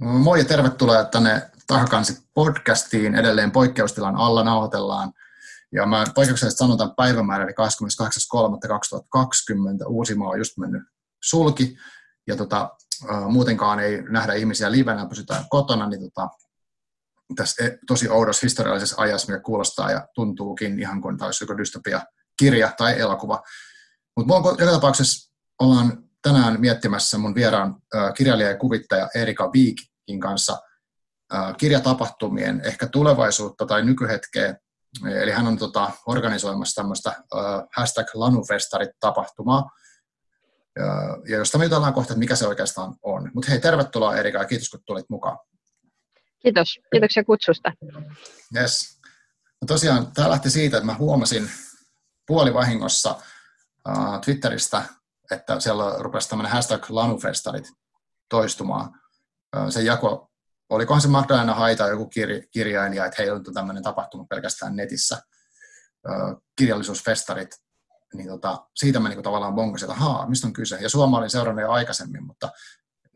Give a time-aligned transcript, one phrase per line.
[0.00, 3.14] Moi ja tervetuloa tänne Takakansi podcastiin.
[3.14, 5.12] Edelleen poikkeustilan alla nauhoitellaan.
[5.72, 7.54] Ja mä poikkeuksellisesti sanon tämän päivämäärän, eli
[9.82, 9.86] 28.3.2020.
[9.88, 10.82] Uusimaa on just mennyt
[11.24, 11.76] sulki.
[12.26, 12.70] Ja tota,
[13.28, 16.28] muutenkaan ei nähdä ihmisiä livenä, pysytään kotona, niin tota,
[17.36, 22.72] tässä e, tosi oudossa historiallisessa ajassa, mikä kuulostaa ja tuntuukin ihan kuin taisi joko dystopia-kirja
[22.78, 23.42] tai elokuva.
[24.16, 27.76] Mutta joka tapauksessa ollaan tänään miettimässä mun vieraan
[28.16, 30.58] kirjailija ja kuvittaja Erika Viikin kanssa
[31.58, 34.56] kirjatapahtumien ehkä tulevaisuutta tai nykyhetkeä.
[35.22, 37.22] Eli hän on tota, organisoimassa tämmöistä
[37.76, 39.70] hashtag Lanufestarit-tapahtumaa,
[41.28, 43.30] ja, josta me jutellaan kohta, että mikä se oikeastaan on.
[43.34, 45.38] Mutta hei, tervetuloa Erika ja kiitos kun tulit mukaan.
[46.42, 47.72] Kiitos, kiitoksia kutsusta.
[48.56, 49.00] Yes.
[49.62, 51.50] No tosiaan, tämä lähti siitä, että mä huomasin
[52.26, 53.20] puolivahingossa
[53.88, 54.82] uh, Twitteristä
[55.30, 57.72] että siellä rupesi tämmöinen hashtag lanufestarit
[58.28, 59.00] toistumaan.
[59.68, 60.30] Se jako,
[60.70, 65.22] olikohan se Magdalena Haita joku kir, kirjailija, että heillä on tämmöinen tapahtuma pelkästään netissä,
[66.56, 67.50] kirjallisuusfestarit,
[68.14, 70.78] niin tota, siitä mä niinku tavallaan bongasin, että haa, mistä on kyse.
[70.80, 72.50] Ja Suoma olin seurannut jo aikaisemmin, mutta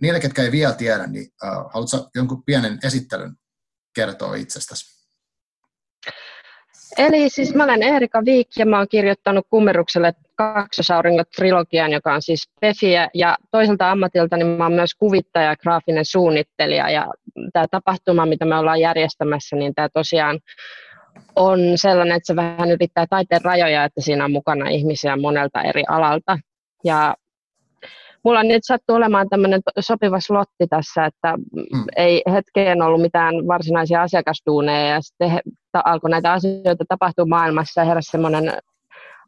[0.01, 3.35] niille, ketkä ei vielä tiedä, niin uh, haluatko jonkun pienen esittelyn
[3.95, 4.99] kertoa itsestäsi?
[6.99, 12.49] Eli siis mä olen Erika Viik ja mä oon kirjoittanut Kummerukselle Kaksosauringot-trilogian, joka on siis
[12.61, 17.07] Pefiä, ja toiselta ammatilta niin mä oon myös kuvittaja ja graafinen suunnittelija, ja
[17.53, 20.41] tämä tapahtuma, mitä me ollaan järjestämässä, niin tämä tosiaan
[21.37, 25.83] on sellainen, että se vähän ylittää taiteen rajoja, että siinä on mukana ihmisiä monelta eri
[25.89, 26.39] alalta.
[26.85, 27.15] Ja
[28.25, 31.85] mulla nyt sattuu olemaan tämmöinen sopiva slotti tässä, että mm.
[31.97, 35.41] ei hetkeen ollut mitään varsinaisia asiakastuuneja ja sitten he,
[35.73, 38.53] ta, alkoi näitä asioita tapahtua maailmassa ja heräsi semmoinen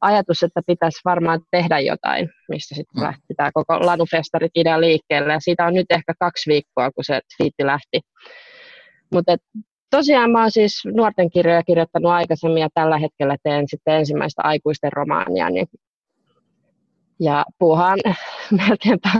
[0.01, 3.03] ajatus, että pitäisi varmaan tehdä jotain, mistä sitten mm.
[3.03, 7.21] lähti tämä koko Lanufestarit idea liikkeelle ja siitä on nyt ehkä kaksi viikkoa, kun se
[7.37, 8.01] twiitti lähti.
[9.13, 9.37] Mutta
[9.91, 14.93] tosiaan mä oon siis nuorten kirjoja kirjoittanut aikaisemmin ja tällä hetkellä teen sitten ensimmäistä aikuisten
[14.93, 15.67] romaania, niin
[17.21, 17.99] ja puuhaan
[18.69, 19.11] melkeinpä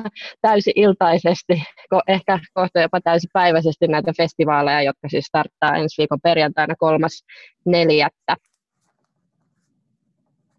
[0.41, 1.63] täysi-iltaisesti,
[2.09, 7.25] ehkä kohta jopa täysipäiväisesti näitä festivaaleja, jotka siis starttaa ensi viikon perjantaina kolmas
[7.67, 8.37] neljättä.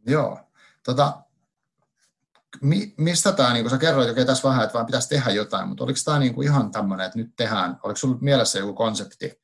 [0.05, 0.39] Joo.
[0.83, 1.21] Tota,
[2.61, 5.67] mi, mistä tämä, niin kuin sä kerroit jo tässä vähän, että vaan pitäisi tehdä jotain,
[5.67, 9.41] mutta oliko tämä niin ihan tämmöinen, että nyt tehdään, oliko sinulla mielessä joku konsepti,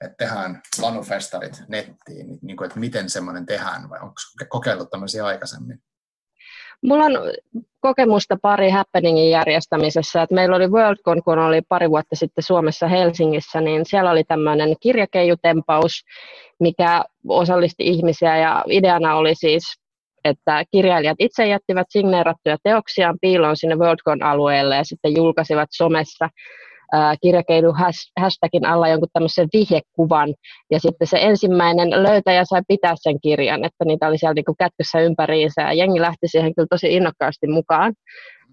[0.00, 4.14] että tehdään lanufestarit nettiin, niin kuin, että miten semmoinen tehdään, vai onko
[4.48, 5.82] kokeillut tämmöisiä aikaisemmin?
[6.82, 7.12] Mulla on
[7.80, 10.22] kokemusta pari happeningin järjestämisessä.
[10.22, 14.74] Et meillä oli Worldcon, kun oli pari vuotta sitten Suomessa Helsingissä, niin siellä oli tämmöinen
[14.80, 16.04] kirjakeijutempaus,
[16.60, 19.64] mikä osallisti ihmisiä ja ideana oli siis
[20.24, 26.28] että kirjailijat itse jättivät signeerattuja teoksiaan piiloon sinne Worldcon-alueelle ja sitten julkaisivat somessa
[27.22, 27.74] kirjakeilu
[28.20, 30.34] hashtagin alla jonkun tämmöisen vihjekuvan,
[30.70, 35.00] ja sitten se ensimmäinen löytäjä sai pitää sen kirjan, että niitä oli siellä niin kätkössä
[35.00, 37.92] ympäriinsä, ja jengi lähti siihen kyllä tosi innokkaasti mukaan.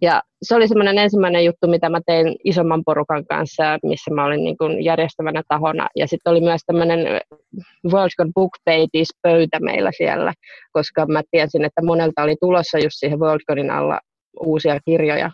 [0.04, 4.44] Ja se oli semmoinen ensimmäinen juttu, mitä mä tein isomman porukan kanssa, missä mä olin
[4.44, 5.88] niin kuin järjestävänä tahona.
[5.96, 7.00] Ja sitten oli myös tämmöinen
[7.92, 8.52] Worldcon Book
[9.22, 10.34] pöytä meillä siellä,
[10.72, 14.00] koska mä tiesin, että monelta oli tulossa just siihen Worldconin alla
[14.40, 15.32] uusia kirjoja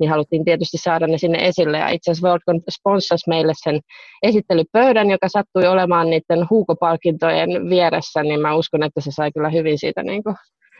[0.00, 1.78] niin haluttiin tietysti saada ne sinne esille.
[1.78, 3.80] Ja itse asiassa Worldcon sponsors meille sen
[4.22, 9.78] esittelypöydän, joka sattui olemaan niiden huukopalkintojen vieressä, niin mä uskon, että se sai kyllä hyvin
[9.78, 10.36] siitä niin kuin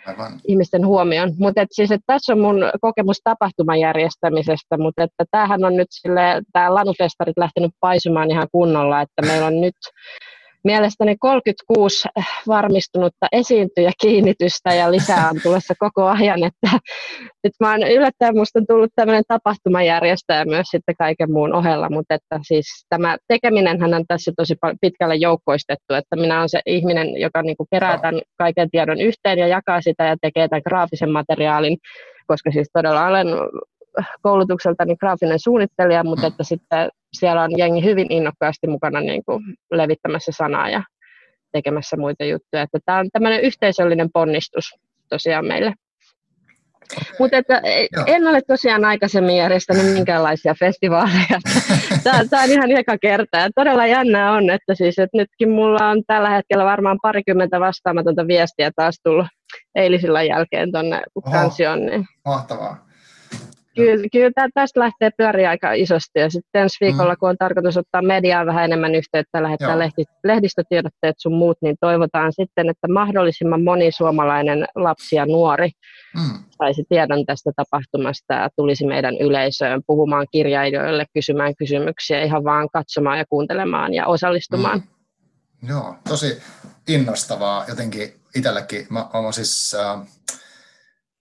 [0.07, 0.41] Aivan.
[0.49, 1.33] ihmisten huomioon.
[1.39, 6.43] Mutta siis, että tässä on mun kokemus tapahtuman järjestämisestä, mutta että tämähän on nyt sille,
[6.53, 9.77] tämä Lanufestarit lähtenyt paisumaan ihan kunnolla, että meillä on nyt
[10.65, 12.09] mielestäni 36
[12.47, 16.79] varmistunutta esiintyjä kiinnitystä ja lisää on tulossa koko ajan, että
[17.45, 22.15] nyt mä oon yllättäen, musta on tullut tämmöinen tapahtumajärjestäjä myös sitten kaiken muun ohella, mutta
[22.15, 27.43] että siis tämä tekeminen on tässä tosi pitkälle joukkoistettu, että minä olen se ihminen, joka
[27.43, 31.77] niin kuin kerää tämän kaiken tiedon yhteen ja jakaa sitä ja tekee tämän graafisen materiaalin,
[32.27, 33.27] koska siis todella olen
[34.23, 40.33] koulutukseltani graafinen suunnittelija, mutta että sitten siellä on jengi hyvin innokkaasti mukana niin kuin levittämässä
[40.33, 40.83] sanaa ja
[41.53, 42.63] tekemässä muita juttuja.
[42.63, 44.65] Että tämä on tämmöinen yhteisöllinen ponnistus
[45.09, 45.75] tosiaan meille.
[47.19, 47.63] Mutta että
[48.07, 51.41] en ole tosiaan aikaisemmin järjestänyt minkäänlaisia festivaaleja.
[52.05, 53.39] Tämä, tämä on ihan eka kerta.
[53.39, 58.27] Ja todella jännää on, että, siis, että nytkin mulla on tällä hetkellä varmaan parikymmentä vastaamatonta
[58.27, 59.27] viestiä taas tullut
[59.75, 61.03] eilisillä jälkeen tuonne
[61.33, 61.87] kansioon.
[61.87, 62.05] Niin.
[62.25, 62.84] Mahtavaa.
[63.77, 67.17] Kyllä, kyllä tästä lähtee pyöriä aika isosti ja sitten ensi viikolla, mm.
[67.21, 72.33] kun on tarkoitus ottaa mediaa vähän enemmän yhteyttä, lähettää lehti, lehdistötiedotteet sun muut, niin toivotaan
[72.33, 75.71] sitten, että mahdollisimman moni suomalainen lapsi ja nuori
[76.17, 76.45] mm.
[76.51, 83.19] saisi tiedon tästä tapahtumasta ja tulisi meidän yleisöön puhumaan kirjailijoille, kysymään kysymyksiä, ihan vaan katsomaan
[83.19, 84.79] ja kuuntelemaan ja osallistumaan.
[84.79, 85.69] Mm.
[85.69, 86.43] Joo, tosi
[86.89, 88.87] innostavaa jotenkin itsellekin.
[88.91, 89.75] Mä, mä siis...
[89.75, 90.07] Äh,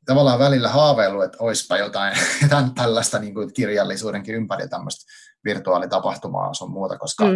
[0.06, 5.14] tavallaan välillä haaveillut, että olisipa jotain jotain tällaista niin kuin kirjallisuudenkin ympäri tämmöistä
[5.46, 7.36] virtuaalitapahtumaa sun muuta, koska mm.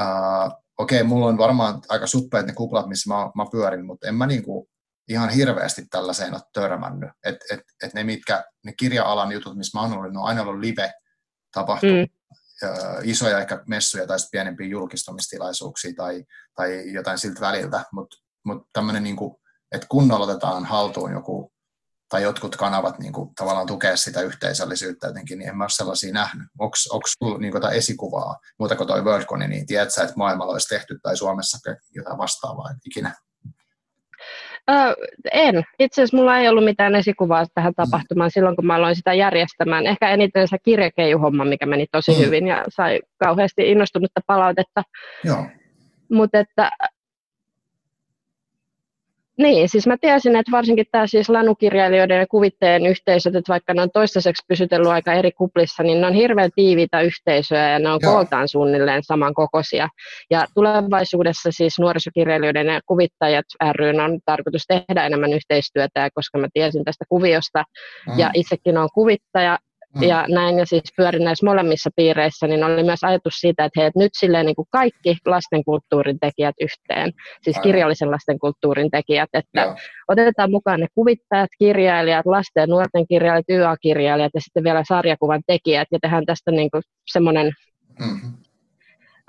[0.00, 4.08] uh, okei, okay, mulla on varmaan aika suppeet ne kuplat, missä mä, mä pyörin, mutta
[4.08, 4.66] en mä niin kuin
[5.08, 7.10] ihan hirveästi tällaiseen ole törmännyt.
[7.24, 10.42] Että et, et ne, mitkä, ne kirja-alan jutut, missä mä oon ollut, ne on aina
[10.42, 10.92] ollut live
[11.54, 12.08] tapahtumia, mm.
[13.02, 16.24] isoja ehkä messuja tai pienempiä julkistamistilaisuuksia tai,
[16.56, 19.34] tai jotain siltä väliltä, mutta mut tämmöinen, niin kuin,
[19.72, 21.52] että kunnolla otetaan haltuun joku
[22.10, 26.12] tai jotkut kanavat niin kuin, tavallaan tukea sitä yhteisöllisyyttä jotenkin, niin en mä ole sellaisia
[26.12, 26.48] nähnyt.
[26.58, 26.76] Onko
[27.06, 31.16] sinulla niin esikuvaa, muuta kuin toi WorldCon, niin tiedät sä, että maailmalla olisi tehty tai
[31.16, 33.14] Suomessa jotain vastaavaa ikinä?
[34.70, 34.94] Ö,
[35.32, 35.64] en.
[35.78, 38.32] Itse asiassa mulla ei ollut mitään esikuvaa tähän tapahtumaan mm.
[38.32, 39.86] silloin, kun mä aloin sitä järjestämään.
[39.86, 42.18] Ehkä eniten se kirjakeijuhomma, mikä meni tosi mm.
[42.18, 44.82] hyvin ja sai kauheasti innostunutta palautetta.
[45.24, 45.46] Joo.
[46.10, 46.70] Mutta että
[49.42, 53.82] niin, siis mä tiesin, että varsinkin tämä siis lanukirjailijoiden ja kuvitteen yhteisöt, että vaikka ne
[53.82, 57.98] on toistaiseksi pysytellyt aika eri kuplissa, niin ne on hirveän tiiviitä yhteisöjä ja ne on
[58.02, 58.12] Joo.
[58.12, 59.88] kooltaan suunnilleen samankokoisia.
[60.30, 66.84] Ja tulevaisuudessa siis nuorisokirjailijoiden ja kuvittajat ry on tarkoitus tehdä enemmän yhteistyötä, koska mä tiesin
[66.84, 67.64] tästä kuviosta
[68.06, 68.18] mm.
[68.18, 69.58] ja itsekin on kuvittaja,
[69.94, 70.02] Mm.
[70.02, 73.90] Ja näin, ja siis pyörin näissä molemmissa piireissä, niin oli myös ajatus siitä, että hei,
[73.96, 77.62] nyt silleen niin kuin kaikki lastenkulttuurin tekijät yhteen, siis Aivan.
[77.62, 79.76] kirjallisen lastenkulttuurin tekijät, että Joo.
[80.08, 85.88] otetaan mukaan ne kuvittajat, kirjailijat, lasten ja nuorten kirjailijat, YA-kirjailijat ja sitten vielä sarjakuvan tekijät,
[85.92, 86.82] ja tehdään tästä niin kuin
[87.12, 87.52] semmoinen
[87.98, 88.32] mm-hmm.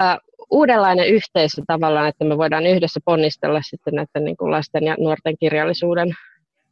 [0.01, 4.95] uh, uudenlainen yhteisö tavallaan, että me voidaan yhdessä ponnistella sitten näiden niin kuin lasten ja
[4.99, 6.07] nuorten kirjallisuuden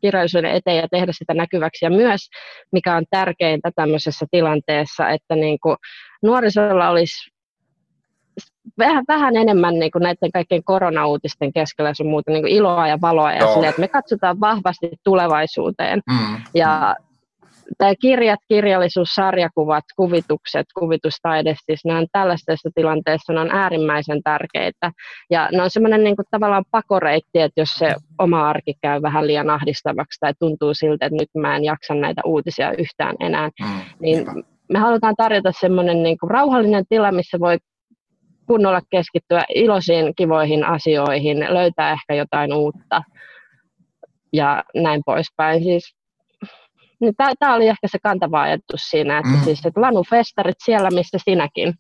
[0.02, 1.86] kirjallisuuden eteen ja tehdä sitä näkyväksi.
[1.86, 2.30] Ja myös,
[2.72, 5.78] mikä on tärkeintä tämmöisessä tilanteessa, että niin kuin
[6.24, 7.30] nuorisolla olisi
[8.78, 13.02] vähän, vähän enemmän niin kuin näiden kaikkien koronauutisten keskellä sun muuta niin kuin iloa ja
[13.02, 16.02] valoa ja sille, että me katsotaan vahvasti tulevaisuuteen.
[16.10, 16.38] Mm.
[16.54, 16.96] Ja
[17.78, 24.92] tämä kirjat, kirjallisuus, sarjakuvat, kuvitukset, kuvitustaide, siis ne on tällaisessa tilanteessa ne on äärimmäisen tärkeitä.
[25.30, 29.50] Ja ne on semmoinen niin tavallaan pakoreitti, että jos se oma arki käy vähän liian
[29.50, 34.26] ahdistavaksi tai tuntuu siltä, että nyt mä en jaksa näitä uutisia yhtään enää, mm, niin
[34.70, 37.58] me halutaan tarjota semmoinen niin kuin rauhallinen tila, missä voi
[38.48, 43.02] kunnolla keskittyä iloisiin, kivoihin asioihin, löytää ehkä jotain uutta
[44.34, 45.64] ja näin poispäin.
[45.64, 45.99] Siis
[47.02, 49.44] niin tämä oli ehkä se kantava ajatus siinä, että mm.
[49.44, 51.74] siis että lanufestarit siellä, missä sinäkin.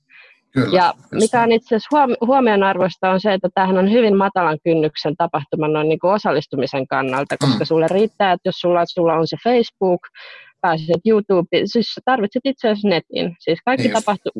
[0.54, 4.57] Kyllä, ja mikä on itse asiassa huom- huomionarvoista on se, että tämähän on hyvin matalan
[4.63, 7.66] kynnyksen tapahtuma noin niin kuin osallistumisen kannalta, koska mm.
[7.66, 10.01] sulle riittää, että jos sulla, sulla on se Facebook,
[10.62, 13.36] pääset YouTube, siis tarvitset itse asiassa netin.
[13.39, 14.31] Siis kaikki, niin tapahtu-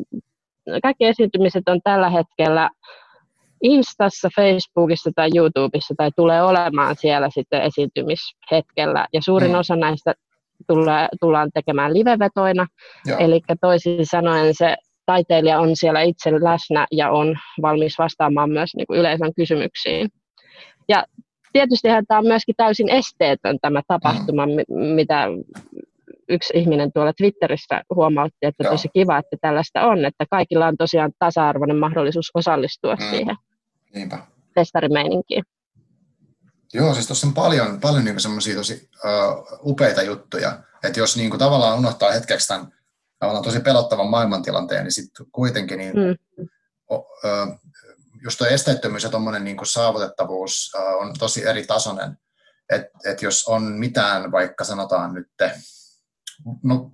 [0.82, 2.70] kaikki esiintymiset on tällä hetkellä
[3.62, 9.06] Instassa, Facebookissa tai YouTubessa tai tulee olemaan siellä sitten esiintymishetkellä.
[9.12, 9.58] Ja suurin mm.
[9.58, 10.14] osa näistä
[10.68, 12.66] tulla, tullaan tekemään livevetoina.
[13.18, 14.76] Eli toisin sanoen se
[15.06, 20.08] taiteilija on siellä itse läsnä ja on valmis vastaamaan myös niin kuin yleisön kysymyksiin.
[20.88, 21.04] Ja
[21.52, 24.76] tietysti tämä on myöskin täysin esteetön tämä tapahtuma, mm.
[24.76, 25.26] mitä
[26.28, 28.72] yksi ihminen tuolla Twitterissä huomautti, että Joo.
[28.72, 33.04] tosi kiva, että tällaista on, että kaikilla on tosiaan tasa-arvoinen mahdollisuus osallistua mm.
[33.10, 33.36] siihen
[33.94, 34.18] Niinpä.
[34.54, 35.44] festarimeininkiin.
[36.74, 41.30] Joo, siis tuossa on paljon, paljon niin semmoisia tosi uh, upeita juttuja, että jos niin
[41.30, 42.72] kuin, tavallaan unohtaa hetkeksi tämän
[43.18, 46.46] tavallaan tosi pelottavan maailmantilanteen, niin sitten kuitenkin niin, mm.
[46.90, 47.60] o, uh,
[48.22, 52.18] just tuo esteettömyys ja tuommoinen niin saavutettavuus uh, on tosi eri tasoinen,
[52.70, 55.28] että et jos on mitään, vaikka sanotaan nyt,
[56.62, 56.90] no,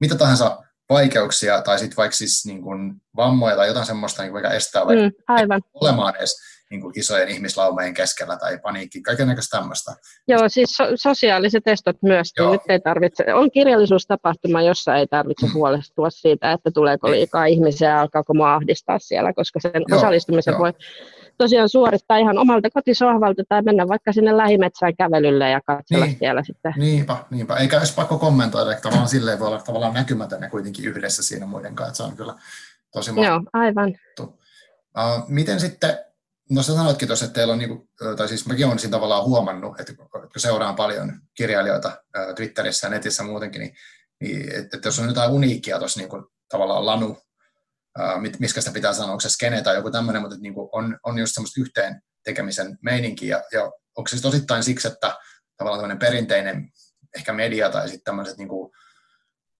[0.00, 4.48] mitä tahansa vaikeuksia tai sitten vaikka siis niin kuin vammoja tai jotain semmoista, niin mikä
[4.48, 5.62] estää vaikka mm, aivan.
[5.74, 6.36] olemaan edes
[6.70, 9.96] niin kuin isojen ihmislaumeen keskellä tai paniikki, kaikenlaista tämmöistä.
[10.28, 12.32] Joo, siis so- sosiaaliset estot myös.
[12.38, 12.52] Joo.
[12.52, 15.52] Nyt ei tarvitse, on kirjallisuustapahtuma, jossa ei tarvitse mm.
[15.52, 20.52] huolestua siitä, että tuleeko liikaa ihmisiä ja alkaako mua ahdistaa siellä, koska sen Joo, osallistumisen
[20.52, 20.58] jo.
[20.58, 20.72] voi
[21.38, 26.42] tosiaan suorittaa ihan omalta kotisohvalta tai mennä vaikka sinne lähimetsään kävelylle ja katsella niin, siellä
[26.44, 26.74] sitten.
[26.76, 27.56] Niinpä, niinpä.
[27.56, 31.46] Eikä edes pakko kommentoida, että tavallaan silleen voi olla tavallaan näkymätön ja kuitenkin yhdessä siinä
[31.46, 32.34] muiden kanssa, että se on kyllä
[32.92, 33.94] tosi Joo, aivan.
[34.20, 34.28] Uh,
[35.28, 35.98] miten sitten
[36.50, 39.24] No sä sanoitkin tuossa, että teillä on, niin kuin, tai siis mäkin olen siinä tavallaan
[39.24, 42.04] huomannut, että kun seuraan paljon kirjailijoita
[42.36, 43.74] Twitterissä ja netissä muutenkin, niin
[44.20, 47.18] niin että, jos on jotain uniikkia tuossa niin kuin, tavallaan lanu,
[47.98, 50.68] ää, miskä sitä pitää sanoa, onko se skene tai joku tämmöinen, mutta että, niin kuin
[50.72, 53.62] on, on just semmoista yhteen tekemisen meininki, ja, ja
[53.96, 55.16] onko se sitten osittain siksi, että
[55.56, 56.68] tavallaan tämmöinen perinteinen
[57.16, 58.72] ehkä media tai sitten tämmöiset niin kuin,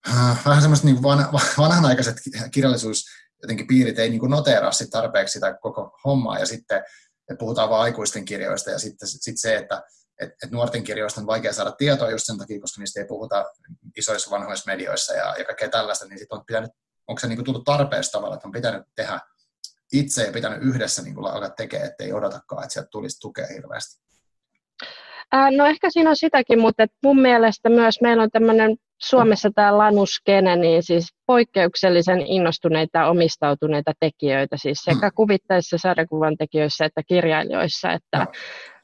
[0.09, 1.29] äh, vähän semmoiset niin van,
[1.59, 2.17] vanhanaikaiset
[2.51, 3.05] kirjallisuus
[3.43, 6.83] jotenkin piirit ei niin kuin noteeraa sit tarpeeksi sitä koko hommaa ja sitten
[7.31, 9.83] että puhutaan vain aikuisten kirjoista ja sitten sit se, että
[10.21, 13.45] et, et nuorten kirjoista on vaikea saada tietoa just sen takia, koska niistä ei puhuta
[13.97, 16.71] isoissa vanhoissa medioissa ja, ja kaikkea tällaista, niin sitten on pitänyt,
[17.07, 19.21] onko se niin tullut tarpeesta tavalla, että on pitänyt tehdä
[19.93, 24.03] itse ja pitänyt yhdessä niin alkaa tekemään, ettei odotakaan, että sieltä tulisi tukea hirveästi.
[25.57, 30.57] No ehkä siinä on sitäkin, mutta mun mielestä myös meillä on tämmöinen Suomessa tämä lanuskene,
[30.57, 35.12] niin siis poikkeuksellisen innostuneita ja omistautuneita tekijöitä, siis sekä mm.
[35.14, 38.26] kuvitteissa, sarjakuvan tekijöissä että kirjailijoissa, että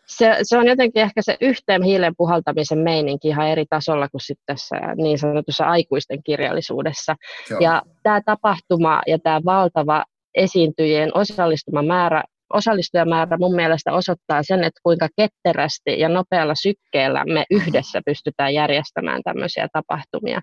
[0.07, 4.57] se, se, on jotenkin ehkä se yhteen hiilen puhaltamisen meininki ihan eri tasolla kuin sitten
[4.57, 7.17] tässä niin sanotussa aikuisten kirjallisuudessa.
[7.51, 7.61] Joo.
[7.61, 10.05] Ja tämä tapahtuma ja tämä valtava
[10.35, 12.23] esiintyjien osallistuma määrä
[12.53, 19.23] osallistujamäärä mun mielestä osoittaa sen, että kuinka ketterästi ja nopealla sykkeellä me yhdessä pystytään järjestämään
[19.23, 20.41] tämmöisiä tapahtumia.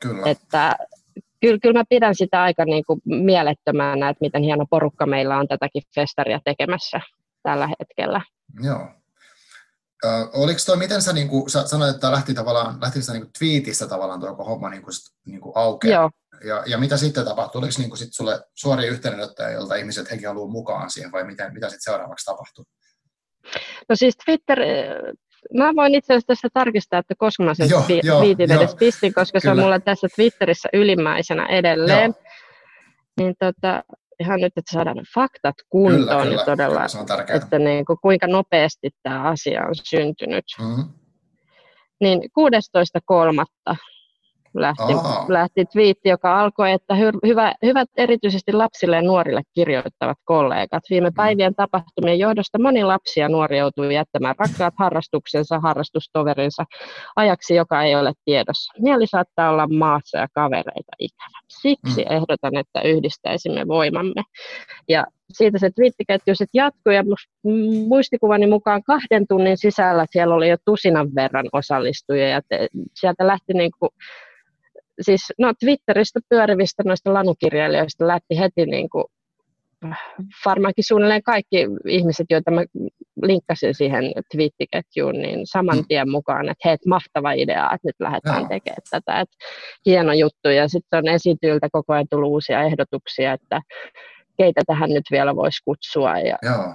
[0.00, 0.30] Kyllä.
[0.30, 0.76] Että
[1.40, 5.48] kyllä, kyllä mä pidän sitä aika niin kuin mielettömänä, että miten hieno porukka meillä on
[5.48, 7.00] tätäkin festaria tekemässä
[7.42, 8.20] tällä hetkellä.
[8.62, 8.88] Joo.
[10.04, 13.22] Ö, oliko toi, miten sä, niin kuin, sä sanoit, että lähti tavallaan, lähti sitä niin
[13.22, 14.92] kuin twiitistä tavallaan tuo homma niin kuin,
[15.26, 16.00] niin kuin aukeaa?
[16.00, 16.10] Joo.
[16.44, 17.58] Ja, ja mitä sitten tapahtui?
[17.58, 21.54] Oliko niin kuin sit sulle suoria yhteydenottoja, joilta ihmiset hekin haluaa mukaan siihen, vai miten,
[21.54, 22.64] mitä sitten seuraavaksi tapahtui?
[23.88, 24.58] No siis Twitter,
[25.54, 27.82] mä voin itse asiassa tässä tarkistaa, että koska mä sen joo,
[28.18, 29.54] twiitin jo, edes pistin, koska Kyllä.
[29.54, 32.14] se on mulla tässä Twitterissä ylimmäisenä edelleen.
[32.16, 32.32] Joo.
[33.16, 33.82] Niin tota,
[34.20, 37.06] ihan nyt, että saadaan ne faktat kuntoon kyllä, kyllä, todella, kyllä, se on
[37.36, 40.44] että niin kuin, kuinka nopeasti tämä asia on syntynyt.
[40.60, 40.84] Mm-hmm.
[42.00, 43.76] Niin 16.3
[44.54, 44.92] lähti,
[45.28, 50.82] lähti twiitti, joka alkoi, että hy, hyvä, hyvät erityisesti lapsille ja nuorille kirjoittavat kollegat.
[50.90, 51.14] Viime mm.
[51.14, 56.64] päivien tapahtumien johdosta moni lapsi ja nuori joutuu jättämään rakkaat harrastuksensa, harrastustoverinsa
[57.16, 58.72] ajaksi, joka ei ole tiedossa.
[58.78, 61.38] Mieli saattaa olla maassa ja kavereita ikävä.
[61.48, 62.16] Siksi mm.
[62.16, 64.22] ehdotan, että yhdistäisimme voimamme.
[64.88, 67.04] Ja siitä se twiittiketju sitten jatkui ja
[67.88, 73.52] muistikuvani mukaan kahden tunnin sisällä siellä oli jo tusinan verran osallistujia ja te, sieltä lähti
[73.54, 73.90] niin kuin
[75.02, 79.04] siis no Twitteristä pyörivistä noista lanukirjailijoista lähti heti niin kuin,
[80.44, 82.64] varmaankin suunnilleen kaikki ihmiset, joita mä
[83.22, 85.84] linkkasin siihen twiittiketjuun, niin saman mm.
[85.88, 89.36] tien mukaan, että hei, mahtava idea, että nyt lähdetään tekemään tätä, että
[89.86, 93.60] hieno juttu, ja sitten on esityiltä koko ajan tullut uusia ehdotuksia, että
[94.36, 96.74] keitä tähän nyt vielä voisi kutsua, ja Joo.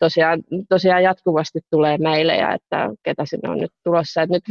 [0.00, 4.22] Tosiaan, tosiaan jatkuvasti tulee meille, että ketä sinne on nyt tulossa.
[4.22, 4.44] Et nyt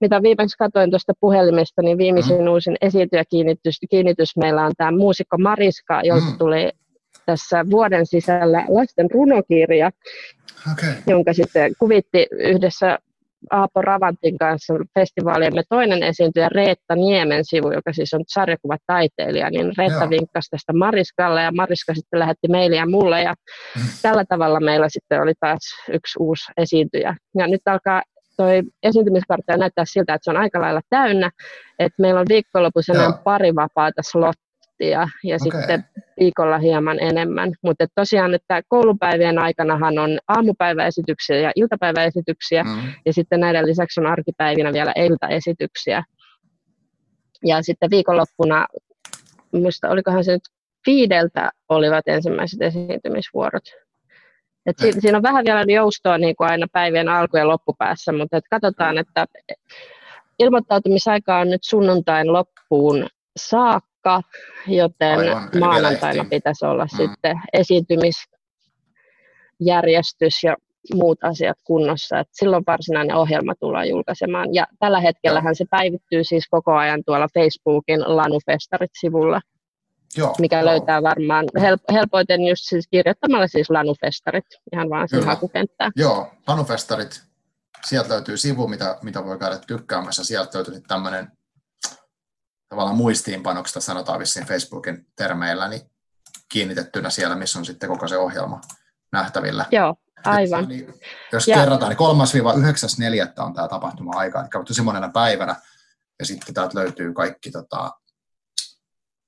[0.00, 2.48] mitä viimeksi katsoin tuosta puhelimesta, niin viimeisin mm.
[2.48, 6.38] uusin esiintyjäkiinnitys kiinnitys meillä on tämä muusikko Mariska, jolta mm.
[6.38, 6.70] tuli
[7.26, 9.90] tässä vuoden sisällä lasten runokirja,
[10.72, 10.92] okay.
[11.06, 12.98] jonka sitten kuvitti yhdessä
[13.50, 20.04] Aapo Ravantin kanssa festivaaliemme toinen esiintyjä Reetta Niemen sivu, joka siis on sarjakuvataiteilija, niin Reetta
[20.04, 20.10] Joo.
[20.10, 23.34] vinkkasi tästä Mariskalle ja Mariska sitten lähetti mailia mulle ja
[23.76, 23.82] mm.
[24.02, 25.60] tällä tavalla meillä sitten oli taas
[25.92, 27.16] yksi uusi esiintyjä.
[27.38, 28.02] Ja nyt alkaa
[28.36, 31.30] toi esiintymiskartta näyttää siltä, että se on aika lailla täynnä,
[31.78, 35.38] että meillä on viikonlopussa enää pari vapaata slottia ja okay.
[35.38, 35.84] sitten
[36.20, 37.52] viikolla hieman enemmän.
[37.62, 42.92] Mutta tosiaan, että koulupäivien aikanahan on aamupäiväesityksiä ja iltapäiväesityksiä mm.
[43.06, 46.04] ja sitten näiden lisäksi on arkipäivinä vielä iltaesityksiä.
[47.44, 48.66] Ja sitten viikonloppuna,
[49.52, 50.42] muista olikohan se nyt
[50.86, 53.62] viideltä olivat ensimmäiset esiintymisvuorot.
[54.66, 58.36] Et si- siinä on vähän vielä joustoa niin kuin aina päivien alku- ja loppupäässä, mutta
[58.36, 59.26] et katsotaan, että
[60.38, 63.06] ilmoittautumisaika on nyt sunnuntain loppuun
[63.36, 64.22] saakka,
[64.66, 66.96] joten Aivan, maanantaina pitäisi olla mm.
[66.96, 70.56] sitten esiintymisjärjestys ja
[70.94, 72.18] muut asiat kunnossa.
[72.18, 74.54] Et silloin varsinainen ohjelma tullaan julkaisemaan.
[74.54, 79.40] Ja tällä hetkellähän se päivittyy siis koko ajan tuolla Facebookin Lanufestarit-sivulla.
[80.16, 80.66] Joo, mikä joo.
[80.66, 85.92] löytää varmaan help- helpoiten just siis kirjoittamalla siis lanufestarit, ihan vaan siihen hakukenttään.
[85.96, 87.22] Joo, lanufestarit,
[87.86, 90.24] sieltä löytyy sivu, mitä, mitä voi käydä tykkäämässä.
[90.24, 91.32] Sieltä löytyy tämmöinen
[92.68, 95.80] tavallaan muistiinpanoksesta sanotaan vissiin Facebookin termeillä, niin
[96.52, 98.60] kiinnitettynä siellä, missä on sitten koko se ohjelma
[99.12, 99.66] nähtävillä.
[99.70, 99.94] Joo,
[100.24, 100.68] aivan.
[100.68, 100.94] Niin,
[101.32, 101.56] jos ja.
[101.56, 103.44] kerrataan, niin 3-9.4.
[103.44, 105.56] on tämä tapahtuma-aika, eli tosi monena päivänä,
[106.18, 107.90] ja sitten täältä löytyy kaikki tota,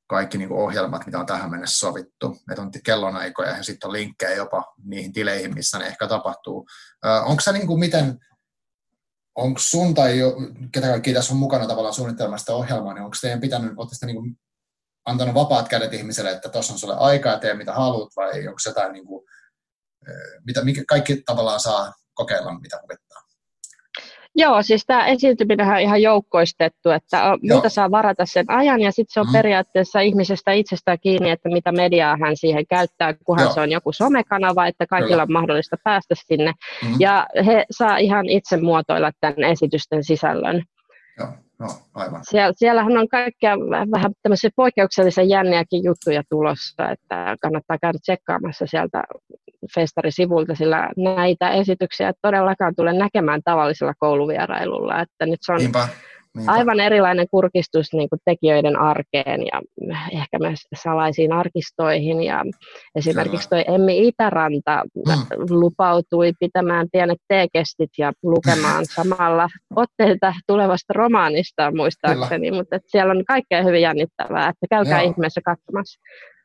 [0.06, 2.36] kaikki niin kuin ohjelmat, mitä on tähän mennessä sovittu.
[2.50, 6.66] Että on kellonaikoja ja sitten on linkkejä jopa niihin tileihin, missä ne ehkä tapahtuu.
[7.25, 8.18] Onko se niin kuin miten,
[9.34, 10.36] onko sun tai jo,
[10.72, 14.38] ketä kaikki tässä on mukana tavallaan suunnittelemassa ohjelmaa, niin onko teidän pitänyt, olette niin kuin
[15.06, 18.92] antanut vapaat kädet ihmiselle, että tuossa on sulle aikaa, tee mitä haluat, vai onko jotain,
[18.92, 19.26] niin kuin,
[20.44, 23.05] mitä mikä kaikki tavallaan saa kokeilla, mitä huvittaa?
[24.38, 29.12] Joo, siis tämä esiintyminen on ihan joukkoistettu, että mitä saa varata sen ajan ja sitten
[29.14, 29.33] se on mm.
[29.33, 33.55] periaatteessa ihmisestä itsestään kiinni, että mitä mediaa hän siihen käyttää, kunhan Joo.
[33.55, 36.52] se on joku somekanava, että kaikilla on mahdollista päästä sinne.
[36.85, 36.97] Mm.
[37.00, 40.62] Ja he saa ihan itse muotoilla tämän esitysten sisällön.
[41.19, 41.28] Joo.
[41.58, 42.20] No, aivan.
[42.22, 43.56] Siellä, siellähän on kaikkea
[43.92, 49.02] vähän tämmöisiä poikkeuksellisen jänniäkin juttuja tulossa, että kannattaa käydä tsekkaamassa sieltä
[49.75, 55.00] festarisivulta, sillä näitä esityksiä todellakaan tule näkemään tavallisella kouluvierailulla.
[55.00, 55.88] Että nyt se on Niinpä.
[56.37, 56.52] Niinpä.
[56.52, 59.61] aivan erilainen kurkistus niin kuin tekijöiden arkeen ja
[60.12, 62.23] ehkä myös salaisiin arkistoihin.
[62.23, 62.45] Ja
[62.95, 65.12] esimerkiksi tuo Emmi Itäranta mm.
[65.50, 72.61] lupautui pitämään pienet teekestit ja lukemaan samalla otteita tulevasta romaanista muistaakseni, Kyllä.
[72.61, 75.11] mutta siellä on kaikkea hyvin jännittävää, että käykää Joo.
[75.11, 76.00] ihmeessä katsomassa.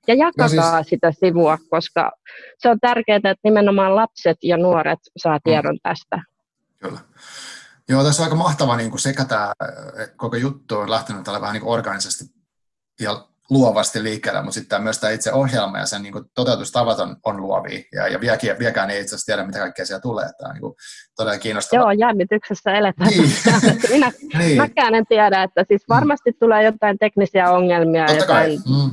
[0.08, 0.88] Ja jakakaa no siis...
[0.90, 2.12] sitä sivua, koska
[2.58, 5.42] se on tärkeää, että nimenomaan lapset ja nuoret saa mm.
[5.44, 5.80] tiedon mm.
[5.84, 6.24] tästä.
[6.80, 7.00] Kyllä.
[7.92, 9.54] Joo, tässä on aika mahtava niin kuin sekä tämä
[10.16, 12.26] koko juttu on lähtenyt tällä vähän niin kuin organisesti
[13.00, 17.18] ja luovasti liikkeelle, mutta sitten myös tämä itse ohjelma ja sen niin kuin toteutustavat on,
[17.26, 20.30] on luovia ja, ja vieläkin, vieläkään ei itse asiassa tiedä, mitä kaikkea siellä tulee.
[20.38, 20.74] Tämä on niin kuin
[21.16, 21.84] todella kiinnostavaa.
[21.84, 23.10] Joo, jännityksessä eletään.
[23.10, 23.32] Niin.
[23.94, 24.58] Minä, niin.
[24.58, 26.38] Mäkään en tiedä, että siis varmasti mm.
[26.40, 28.92] tulee jotain teknisiä ongelmia, Totta jotain mm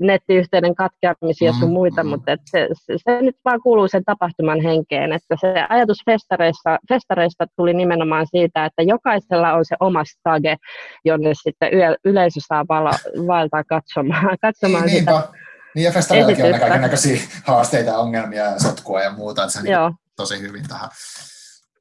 [0.00, 2.10] nettiyhteyden katkeamisia ja sun mm, muita, mm.
[2.10, 6.78] mutta että se, se, se, nyt vaan kuuluu sen tapahtuman henkeen, että se ajatus festareista,
[6.88, 10.56] festareista tuli nimenomaan siitä, että jokaisella on se oma stage,
[11.04, 11.70] jonne sitten
[12.04, 12.92] yleisö saa vala,
[13.26, 15.28] vaeltaa katsomaan, katsomaan niin, sitä
[15.74, 19.98] Niin ja festareillakin on kaikenlaisia haasteita, ongelmia ja sotkua ja muuta, että se on niin
[20.16, 20.90] tosi hyvin tähän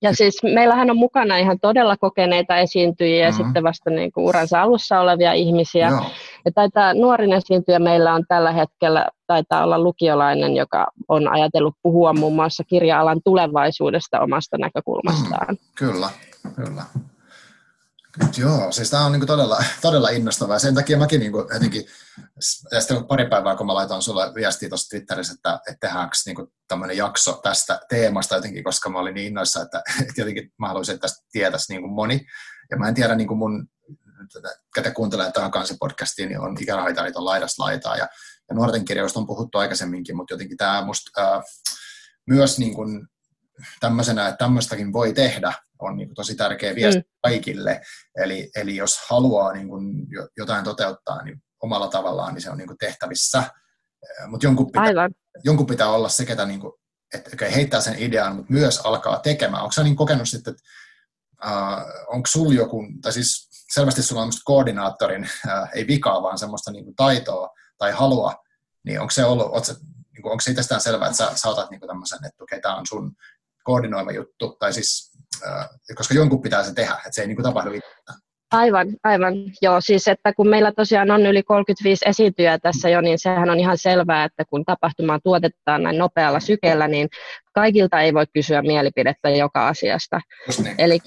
[0.02, 3.40] ja siis meillähän on mukana ihan todella kokeneita esiintyjiä mm-hmm.
[3.40, 5.88] ja sitten vasta niin kuin uransa alussa olevia ihmisiä.
[5.88, 6.06] Joo.
[6.46, 12.14] Ja taitaa nuorin esiintyjä meillä on tällä hetkellä, taitaa olla lukiolainen, joka on ajatellut puhua
[12.14, 15.48] muun muassa kirja-alan tulevaisuudesta omasta näkökulmastaan.
[15.50, 16.10] Mm, kyllä,
[16.56, 16.84] kyllä.
[18.38, 20.60] Joo, siis tämä on niin todella, todella innostavaa.
[20.60, 21.86] Sen takia mäkin niin jotenkin,
[22.72, 26.38] ja sitten pari päivää, kun mä laitoin sulle viestiä tuossa Twitterissä, että, että tehdäänkö niin
[26.68, 30.96] tämmöinen jakso tästä teemasta jotenkin, koska mä olin niin innoissa, että, että jotenkin mä haluaisin,
[30.96, 32.26] että tästä tietäisi niin moni.
[32.72, 33.68] Ja mä en tiedä niin mun,
[34.76, 37.98] ketä kuuntelee tähän kansipodcastiin, niin on ikäraitarit on laidasta laitaa.
[37.98, 38.08] Ja,
[38.50, 41.44] ja nuorten kirjoista on puhuttu aikaisemminkin, mutta jotenkin tämä musta äh,
[42.28, 43.08] myös niin kuin
[43.80, 47.06] tämmöisenä, että tämmöistäkin voi tehdä, on niin kuin tosi tärkeä viesti mm.
[47.22, 47.82] kaikille.
[48.16, 52.68] Eli, eli jos haluaa niin kuin jotain toteuttaa niin omalla tavallaan, niin se on niin
[52.68, 53.44] kuin tehtävissä.
[54.28, 55.10] Mutta jonkun, pitää,
[55.44, 56.74] jonkun pitää olla se, ketä niin kuin,
[57.14, 59.64] että okay, heittää sen idean, mutta myös alkaa tekemään.
[59.64, 60.64] Onko sä niin kokenut sitten, että
[61.46, 66.72] uh, onko sulla joku, tai siis selvästi sulla on koordinaattorin, uh, ei vikaa, vaan semmoista
[66.72, 68.36] niin kuin taitoa tai halua,
[68.86, 69.74] niin onko se ollut, onko se,
[70.14, 72.76] niin kuin, onko se itsestään selvää, että sä, otat niin tämmöisen, että okei, okay, tämä
[72.76, 73.12] on sun
[73.64, 75.19] koordinoima juttu, tai siis, äh,
[75.96, 77.90] koska jonkun pitää se tehdä, että se ei niin kuin tapahdu itse.
[78.52, 79.34] Aivan, aivan.
[79.62, 83.60] Joo, siis että kun meillä tosiaan on yli 35 esiintyjää tässä jo, niin sehän on
[83.60, 87.08] ihan selvää, että kun tapahtumaa tuotetaan näin nopealla sykeellä, niin
[87.54, 90.22] kaikilta ei voi kysyä mielipidettä joka asiasta.
[90.64, 90.76] Niin.
[90.78, 90.98] Eli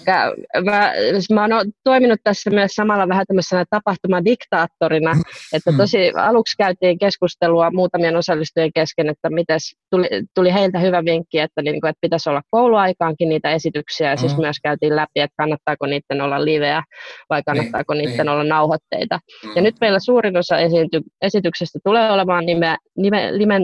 [0.65, 0.93] mä,
[1.35, 5.21] mä oon toiminut tässä myös samalla vähän tämmöisenä tapahtumadiktaattorina, mm.
[5.53, 5.77] että mm.
[5.77, 11.63] tosi aluksi käytiin keskustelua muutamien osallistujien kesken, että mites, tuli, tuli heiltä hyvä vinkki, että,
[11.63, 14.41] niin kuin, että pitäisi olla kouluaikaankin niitä esityksiä, ja siis mm.
[14.41, 16.83] myös käytiin läpi, että kannattaako niiden olla liveä
[17.31, 18.33] vai kannattaako niin, niiden niin.
[18.33, 19.19] olla nauhoitteita.
[19.45, 19.53] Mm.
[19.57, 23.63] Ja nyt meillä suurin osa esiinty, esityksestä tulee olemaan nime, nime, limen,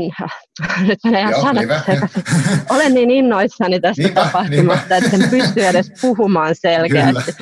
[0.87, 1.65] nyt menee ihan sanat
[2.75, 4.97] olen niin innoissani tästä niinpä, tapahtumasta, niinpä.
[4.97, 7.33] että en pysty edes puhumaan selkeästi.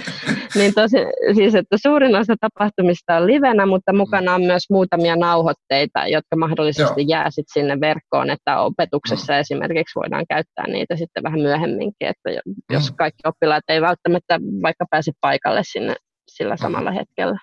[0.55, 0.97] niin tosi,
[1.35, 7.01] siis, että suurin osa tapahtumista on livenä, mutta mukana on myös muutamia nauhoitteita, jotka mahdollisesti
[7.01, 7.09] Joo.
[7.09, 9.39] jää sit sinne verkkoon, että opetuksessa mm.
[9.39, 12.31] esimerkiksi voidaan käyttää niitä sitten vähän myöhemminkin, että
[12.73, 12.97] jos mm.
[12.97, 15.95] kaikki oppilaat ei välttämättä vaikka pääse paikalle sinne
[16.29, 16.59] sillä mm.
[16.63, 16.97] samalla mm.
[16.97, 17.39] hetkellä.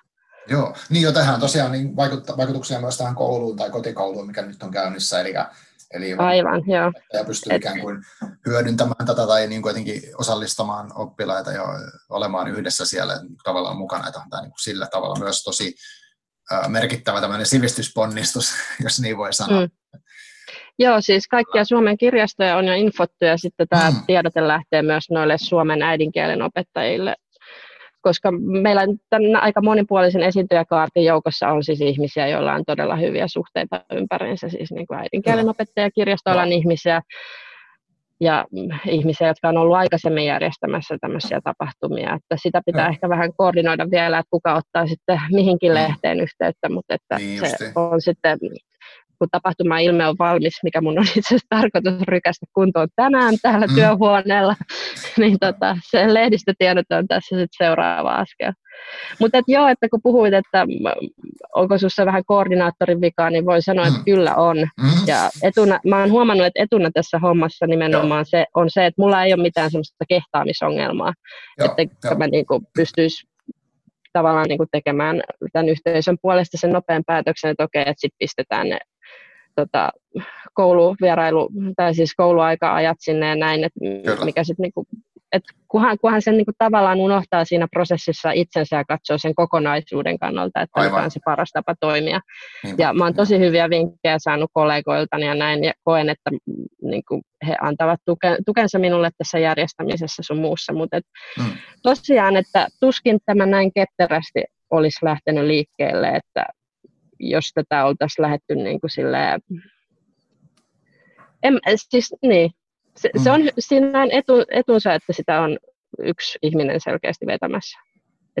[0.48, 1.96] Joo, niin jo tähän tosiaan niin
[2.36, 5.34] vaikutuksia myös tähän kouluun tai kotikouluun, mikä nyt on käynnissä, eli
[5.94, 6.92] Eli Aivan, joo.
[7.12, 7.62] Ja pystyy Et...
[7.62, 8.02] ikään kuin
[8.46, 11.62] hyödyntämään tätä tai niin kuin jotenkin osallistamaan oppilaita ja
[12.10, 14.08] olemaan yhdessä siellä tavallaan mukana.
[14.08, 15.74] Että tämä niin kuin sillä tavalla myös tosi
[16.68, 18.54] merkittävä tämmöinen sivistysponnistus,
[18.84, 19.60] jos niin voi sanoa.
[19.60, 20.00] Mm.
[20.78, 23.96] Joo, siis kaikkia Suomen kirjastoja on jo infottu ja sitten tämä mm.
[24.06, 27.14] tiedote lähtee myös noille Suomen äidinkielen opettajille
[28.04, 28.30] koska
[28.62, 34.48] meillä tämän aika monipuolisen esiintyjäkaartin joukossa on siis ihmisiä, joilla on todella hyviä suhteita ympäriinsä,
[34.48, 37.00] siis niin kuin äidinkielen opettaja, kirjastoalan ihmisiä,
[38.20, 38.44] ja
[38.88, 42.14] ihmisiä, jotka on ollut aikaisemmin järjestämässä tämmöisiä tapahtumia.
[42.14, 42.90] Että sitä pitää no.
[42.90, 45.74] ehkä vähän koordinoida vielä, että kuka ottaa sitten mihinkin mm.
[45.74, 48.38] lehteen yhteyttä, mutta että niin se on sitten
[49.24, 53.66] kun tapahtuma ilme on valmis, mikä mun on itse asiassa tarkoitus rykästä kuntoon tänään täällä
[53.66, 53.74] mm.
[53.74, 54.54] työhuoneella,
[55.20, 58.52] niin tota, se lehdistötiedot on tässä sitten seuraava askel.
[59.20, 60.66] Mutta et joo, että kun puhuit, että
[61.54, 64.04] onko sinussa vähän koordinaattorin vikaa, niin voi sanoa, että mm.
[64.04, 64.56] kyllä on.
[64.58, 65.06] Mm.
[65.06, 69.24] Ja etuna, mä oon huomannut, että etuna tässä hommassa nimenomaan se, on se, että mulla
[69.24, 71.12] ei ole mitään semmoista kehtaamisongelmaa,
[71.58, 72.16] joo, että jo.
[72.16, 73.26] mä niinku pystyisi
[74.18, 78.68] tavallaan niin kuin tekemään tämän yhteisön puolesta sen nopean päätöksen, että okei, että sitten pistetään
[78.68, 78.78] ne
[79.54, 79.90] tota,
[80.54, 83.80] kouluvierailu, tai siis kouluaika-ajat sinne ja näin, että
[84.24, 84.86] mikä sitten niinku,
[85.34, 90.60] et kunhan, kunhan sen niinku tavallaan unohtaa siinä prosessissa itsensä ja katsoo sen kokonaisuuden kannalta,
[90.60, 90.92] että Aivan.
[90.92, 92.20] mikä on se paras tapa toimia.
[92.64, 96.30] Niin, ja mä oon tosi hyviä vinkkejä saanut kollegoiltani ja näin, ja koen, että
[96.82, 101.04] niinku, he antavat tuke, tukensa minulle tässä järjestämisessä sun muussa, mutta et,
[101.38, 101.44] mm.
[101.82, 106.46] tosiaan, että tuskin tämä näin ketterästi olisi lähtenyt liikkeelle, että
[107.18, 109.40] jos tätä oltaisiin lähetty niin kuin silleen,
[111.42, 112.50] en, siis, niin,
[112.96, 113.22] se, mm.
[113.22, 115.58] se on siinä on etu, etunsa, että sitä on
[115.98, 117.78] yksi ihminen selkeästi vetämässä.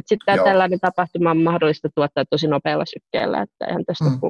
[0.06, 4.20] Sitten tällainen tapahtuma on mahdollista tuottaa tosi nopealla sykkeellä, että eihän tästä mm.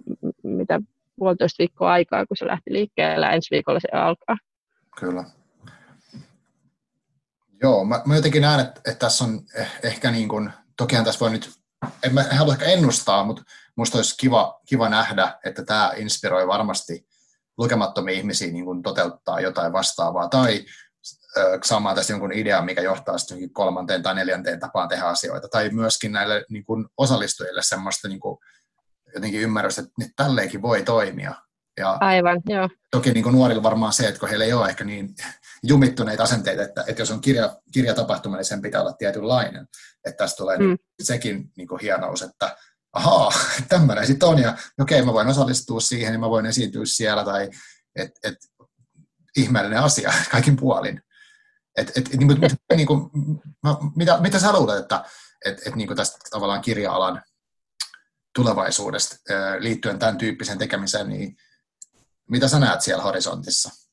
[0.43, 0.81] mitä
[1.17, 4.37] puolitoista viikkoa aikaa, kun se lähti liikkeelle, ensi viikolla se alkaa.
[5.01, 5.25] Kyllä.
[7.63, 11.21] Joo, mä, mä jotenkin näen, että, että tässä on eh, ehkä niin kuin, tokihan tässä
[11.21, 11.51] voi nyt,
[12.03, 13.43] en mä halua ehkä ennustaa, mutta
[13.77, 17.07] musta olisi kiva, kiva nähdä, että tämä inspiroi varmasti
[17.59, 20.65] lukemattomia ihmisiä niin kuin toteuttaa jotain vastaavaa tai
[21.65, 26.13] saamaan tästä jonkun idean, mikä johtaa sitten kolmanteen tai neljänteen tapaan tehdä asioita, tai myöskin
[26.13, 28.39] näille niin kuin osallistujille semmoista niin kuin,
[29.15, 31.35] jotenkin ymmärrystä, että nyt tälleenkin voi toimia.
[31.79, 32.69] Ja Aivan, joo.
[32.91, 35.15] Toki niin kuin nuorilla varmaan se, että kun heillä ei ole ehkä niin
[35.63, 39.69] jumittuneita asenteita, että, että jos on kirja, kirjatapahtuma, niin sen pitää olla tietynlainen.
[40.05, 40.79] Että tästä tulee mm.
[41.03, 42.57] sekin niin kuin hienous, että
[42.95, 43.33] ahaa,
[43.69, 47.51] tämmöinen sitten on, ja okei, mä voin osallistua siihen, niin mä voin esiintyä siellä, tai
[47.97, 48.37] et, et,
[49.37, 51.03] ihmeellinen asia kaikin puolin.
[51.77, 53.11] Et, et, niin, niin, niin kuin,
[53.63, 55.05] mä, mitä, mitä sä luulet, että
[55.45, 57.23] et, et, niin kuin tästä tavallaan kirja-alan
[58.35, 59.17] tulevaisuudesta
[59.59, 61.37] liittyen tämän tyyppiseen tekemiseen, niin
[62.31, 63.84] mitä sä näet siellä horisontissa?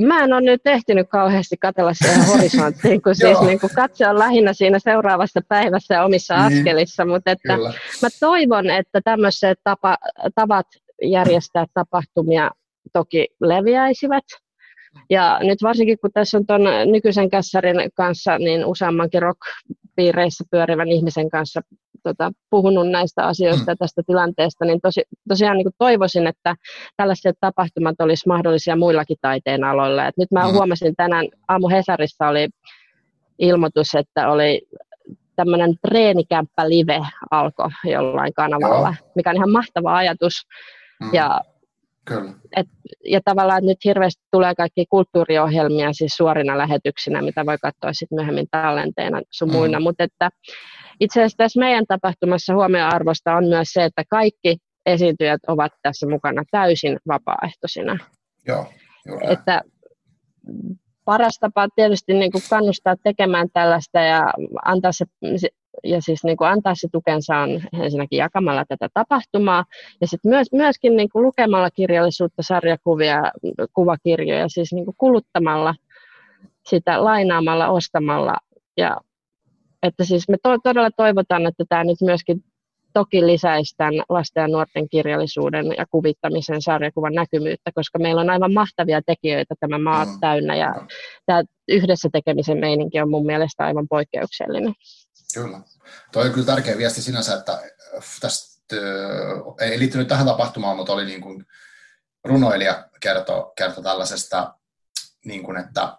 [0.00, 4.18] Mä en ole nyt ehtinyt kauheasti katella siihen horisonttiin, kun siis niin kuin katse on
[4.18, 7.56] lähinnä siinä seuraavassa päivässä ja omissa niin, askelissa, mutta että
[8.02, 9.96] mä toivon, että tämmöiset tapa,
[10.34, 10.66] tavat
[11.02, 12.50] järjestää tapahtumia
[12.92, 14.24] toki leviäisivät.
[15.10, 16.60] Ja nyt varsinkin kun tässä on tuon
[16.92, 21.60] nykyisen kässarin kanssa, niin useammankin rock-piireissä pyörivän ihmisen kanssa
[22.06, 23.68] tota, puhunut näistä asioista mm.
[23.68, 26.54] ja tästä tilanteesta, niin tosi, tosiaan niin toivoisin, että
[26.96, 30.06] tällaiset tapahtumat olisi mahdollisia muillakin taiteen aloilla.
[30.06, 30.52] Et nyt mä mm.
[30.52, 32.48] huomasin tänään, aamu Hesarissa oli
[33.38, 34.62] ilmoitus, että oli
[35.36, 39.12] tämmöinen treenikämppä live alkoi jollain kanavalla, Joo.
[39.14, 40.46] mikä on ihan mahtava ajatus.
[41.00, 41.10] Mm.
[41.12, 41.40] Ja
[42.06, 42.32] Kyllä.
[42.56, 42.66] Et,
[43.04, 48.46] ja tavallaan nyt hirveästi tulee kaikki kulttuuriohjelmia siis suorina lähetyksinä, mitä voi katsoa sitten myöhemmin
[48.50, 49.82] tallenteina sun muina, mm.
[49.82, 50.30] mutta että
[51.00, 54.56] itse asiassa tässä meidän tapahtumassa huomioarvosta on myös se, että kaikki
[54.86, 57.98] esiintyjät ovat tässä mukana täysin vapaaehtoisina.
[58.46, 58.66] Joo,
[59.30, 59.62] että
[61.04, 64.32] paras tapa tietysti niin kuin kannustaa tekemään tällaista ja
[64.64, 65.04] antaa se,
[65.84, 67.50] ja siis niin kuin antaa se tukensa on
[67.82, 69.64] ensinnäkin jakamalla tätä tapahtumaa
[70.00, 73.22] ja sitten myös, myöskin niin kuin lukemalla kirjallisuutta, sarjakuvia,
[73.72, 75.74] kuvakirjoja, siis niin kuin kuluttamalla
[76.68, 78.36] sitä, lainaamalla, ostamalla
[78.76, 78.96] ja
[79.86, 82.44] että siis me to, todella toivotaan, että tämä nyt myöskin
[82.92, 88.52] toki lisäisi tämän lasten ja nuorten kirjallisuuden ja kuvittamisen sarjakuvan näkymyyttä, koska meillä on aivan
[88.52, 90.20] mahtavia tekijöitä tämä maa mm.
[90.20, 90.86] täynnä ja
[91.26, 94.74] tämä yhdessä tekemisen meininki on mun mielestä aivan poikkeuksellinen.
[95.34, 95.60] Kyllä.
[96.12, 97.60] Tuo on kyllä tärkeä viesti sinänsä, että äh,
[98.20, 101.46] tästä äh, ei liittynyt tähän tapahtumaan, mutta oli niin kuin
[102.24, 104.54] runoilija kertoi, kertoi tällaisesta,
[105.24, 105.98] niin kuin että,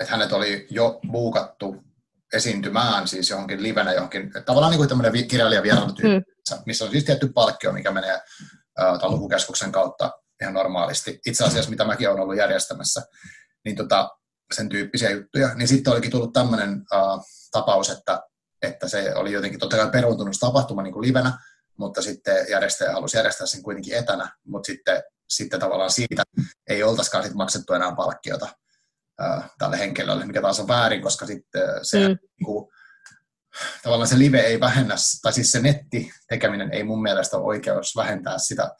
[0.00, 1.89] että hänet oli jo buukattu
[2.32, 6.22] esiintymään siis johonkin livenä johonkin, tavallaan niin kuin tämmöinen kirjailijavierailu mm.
[6.66, 8.20] missä on siis tietty palkkio, mikä menee
[9.04, 10.10] uh, lukukeskuksen kautta
[10.42, 11.20] ihan normaalisti.
[11.26, 13.02] Itse asiassa, mitä mäkin olen ollut järjestämässä,
[13.64, 14.08] niin tota,
[14.54, 15.54] sen tyyppisiä juttuja.
[15.54, 18.22] Niin sitten olikin tullut tämmöinen uh, tapaus, että,
[18.62, 21.38] että se oli jotenkin totta kai peruuntunut tapahtuma niin kuin livenä,
[21.78, 26.22] mutta sitten järjestäjä halusi järjestää sen kuitenkin etänä, mutta sitten, sitten tavallaan siitä
[26.68, 28.48] ei oltaisikaan sit maksettu enää palkkiota
[29.58, 32.18] tälle henkilölle, mikä taas on väärin, koska sitten se, mm.
[32.38, 32.70] niin kuin,
[33.82, 37.96] tavallaan se live ei vähennä, tai siis se netti tekeminen ei mun mielestä ole oikeus
[37.96, 38.70] vähentää sitä,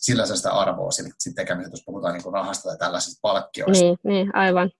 [0.00, 3.84] sillä se sitä arvoa siinä tekemisessä, jos puhutaan niin kuin rahasta tai tällaisista palkkioista.
[3.84, 4.70] Niin, niin aivan.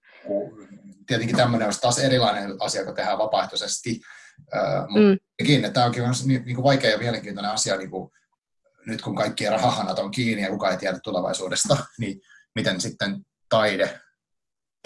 [1.07, 4.01] Tietenkin tämmöinen olisi taas erilainen asia, kun tehdään vapaaehtoisesti,
[4.88, 5.73] mutta mm.
[5.73, 8.11] tämä onkin niin, niin kuin vaikea ja mielenkiintoinen asia, niin kuin,
[8.87, 12.21] nyt kun kaikki rahahanat on kiinni ja kukaan ei tiedä tulevaisuudesta, niin
[12.55, 14.01] miten sitten taide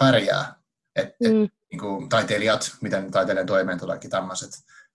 [0.05, 0.55] pärjää.
[0.95, 1.43] Et, mm.
[1.43, 4.49] et, niin kuin taiteilijat, miten taiteilijan toimeentulokin tämmöiset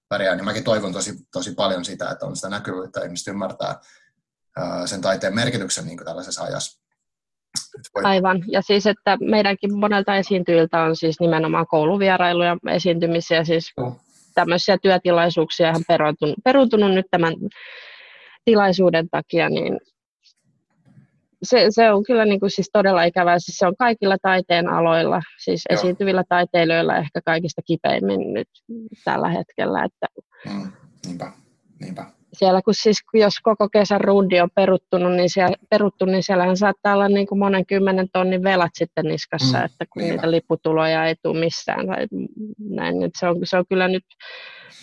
[0.08, 3.80] pärjää, niin mäkin toivon tosi, tosi paljon sitä, että on sitä näkyvyyttä, ihmiset ymmärtää
[4.56, 6.82] ää, sen taiteen merkityksen niin kuin tällaisessa ajassa.
[7.94, 8.44] Aivan.
[8.48, 13.72] Ja siis, että meidänkin monelta esiintyjiltä on siis nimenomaan kouluvierailuja, esiintymisiä, siis
[14.34, 17.34] tämmöisiä työtilaisuuksia ihan peruuntunut, peruuntunut nyt tämän
[18.44, 19.78] tilaisuuden takia, niin
[21.42, 23.38] se, se on kyllä niin kuin siis todella ikävää.
[23.38, 25.78] Siis se on kaikilla taiteen aloilla, siis Joo.
[25.78, 28.48] esiintyvillä taiteilijoilla ehkä kaikista kipeimmin nyt
[29.04, 29.84] tällä hetkellä.
[29.84, 30.06] Että
[30.50, 30.72] mm,
[31.06, 31.32] niinpä,
[31.80, 32.06] niinpä.
[32.32, 36.94] Siellä kun siis, jos koko kesän rundi on peruttunut, niin siellä, peruttu, niin siellähän saattaa
[36.94, 40.16] olla niin kuin monen kymmenen tonnin velat sitten niskassa, mm, että kun niinpä.
[40.16, 41.86] niitä lipputuloja ei tule missään.
[41.86, 42.06] Tai
[42.70, 43.02] näin.
[43.02, 44.04] Että se, on, se on kyllä nyt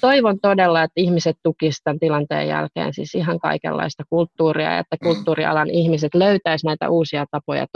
[0.01, 5.07] toivon todella, että ihmiset tukisivat tämän tilanteen jälkeen siis ihan kaikenlaista kulttuuria ja että mm.
[5.07, 7.67] kulttuurialan ihmiset löytäisivät näitä uusia tapoja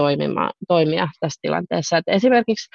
[0.68, 1.98] toimia tässä tilanteessa.
[1.98, 2.70] Että esimerkiksi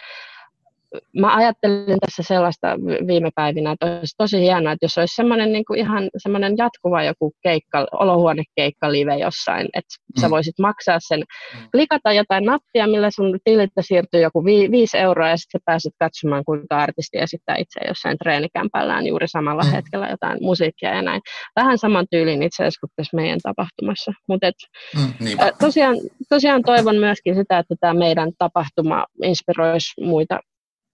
[1.20, 2.68] mä ajattelin tässä sellaista
[3.06, 7.02] viime päivinä, että olisi tosi hienoa, että jos olisi semmoinen niin kuin ihan semmoinen jatkuva
[7.02, 10.20] joku keikka, olohuonekeikka live jossain, että mm.
[10.20, 11.68] sä voisit maksaa sen, mm.
[11.72, 15.92] klikata jotain nappia, millä sun tililtä siirtyy joku vi- viisi euroa ja sitten sä pääset
[15.98, 19.70] katsomaan, kuinka artisti esittää itse jossain treenikämpällään juuri samalla mm.
[19.70, 21.20] hetkellä jotain musiikkia ja näin.
[21.56, 24.12] Vähän saman tyylin itse asiassa kuin tässä meidän tapahtumassa.
[24.28, 24.50] Mutta
[24.96, 25.96] mm, tosiaan,
[26.28, 30.40] tosiaan toivon myöskin sitä, että tämä meidän tapahtuma inspiroisi muita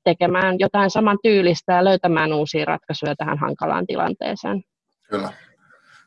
[0.09, 4.63] tekemään jotain saman tyylistä ja löytämään uusia ratkaisuja tähän hankalaan tilanteeseen.
[5.11, 5.33] Kyllä.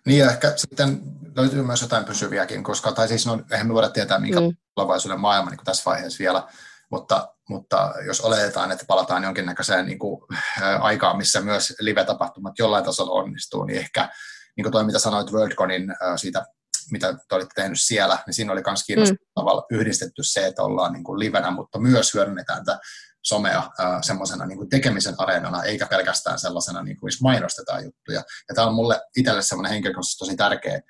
[0.05, 1.01] Niin ja ehkä sitten
[1.35, 4.55] löytyy myös jotain pysyviäkin, koska, tai siis no, eihän me voida tietää, minkä mm.
[4.75, 6.43] tulevaisuuden maailma niin tässä vaiheessa vielä,
[6.91, 10.21] mutta, mutta jos oletetaan, että palataan jonkinnäköiseen niin kuin,
[10.61, 14.09] ä, aikaan, missä myös live-tapahtumat jollain tasolla onnistuu, niin ehkä
[14.57, 16.45] niin kuin toi, mitä sanoit WorldConin ä, siitä,
[16.91, 19.77] mitä te olitte tehnyt siellä, niin siinä oli myös kiinnostavalla mm.
[19.77, 22.79] yhdistetty se, että ollaan niin kuin livenä, mutta myös hyödynnetään tätä
[23.23, 23.69] somea
[24.01, 28.23] semmoisena niin tekemisen areenana, eikä pelkästään sellaisena, niin kuin, missä mainostetaan juttuja.
[28.49, 30.81] Ja tämä on mulle itselle semmoinen henkilökohtaisesti tosi tärkeä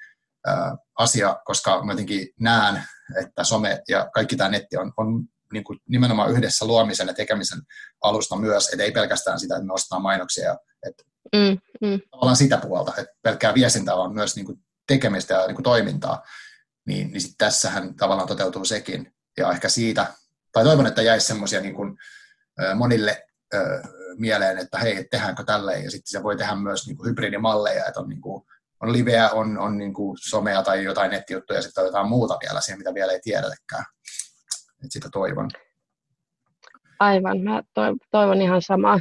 [0.48, 2.84] ää, asia, koska mä jotenkin näen,
[3.24, 7.62] että some ja kaikki tämä netti on, on niin kuin nimenomaan yhdessä luomisen ja tekemisen
[8.02, 11.04] alusta myös, että ei pelkästään sitä, että me ostetaan mainoksia, että
[11.36, 12.00] mm, mm.
[12.12, 16.24] tavallaan sitä puolta, että pelkkää viestintää on myös niin kuin tekemistä ja niin kuin toimintaa,
[16.88, 19.13] niin, niin sit tässähän tavallaan toteutuu sekin.
[19.38, 20.13] Ja ehkä siitä,
[20.52, 21.98] tai toivon, että jäisi semmoisia niin kuin,
[22.76, 23.24] monille
[24.17, 28.00] mieleen, että hei, tehdäänkö tälleen, ja sitten se voi tehdä myös niin kuin hybridimalleja, että
[28.00, 28.43] on, niin kuin,
[28.82, 32.38] on liveä, on, on niin kuin somea tai jotain nettijuttuja, ja sitten on jotain muuta
[32.41, 33.86] vielä siihen, mitä vielä ei tiedetäkään.
[34.71, 35.50] Että sitä toivon.
[37.00, 37.62] Aivan, mä
[38.12, 39.00] toivon ihan samaa.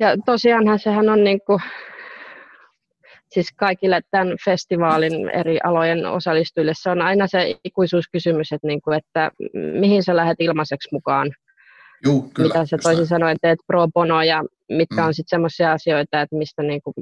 [0.00, 1.62] Ja tosiaanhan sehän on niin kuin,
[3.30, 8.98] siis kaikille tämän festivaalin eri alojen osallistujille se on aina se ikuisuuskysymys, että, niin kuin,
[8.98, 9.30] että
[9.80, 11.32] mihin sä lähdet ilmaiseksi mukaan
[12.04, 15.06] Juu, kyllä, mitä sä toisin sanoen teet pro bono ja mitkä mm.
[15.06, 16.94] on sitten sellaisia asioita, että mistä niin kuin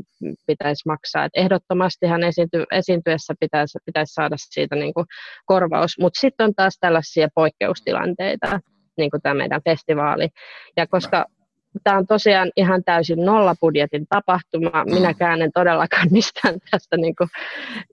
[0.46, 1.24] pitäisi maksaa.
[1.24, 5.06] Et ehdottomastihan esiinty, esiintyessä pitäisi, pitäisi saada siitä niin kuin
[5.46, 8.60] korvaus, mutta sitten on taas tällaisia poikkeustilanteita,
[8.96, 10.28] niin kuin tämä meidän festivaali.
[10.76, 11.26] Ja koska
[11.84, 14.84] tämä on tosiaan ihan täysin nollabudjetin tapahtuma.
[14.84, 14.94] Mm.
[14.94, 17.28] Minäkään en todellakaan mistään tästä niin kuin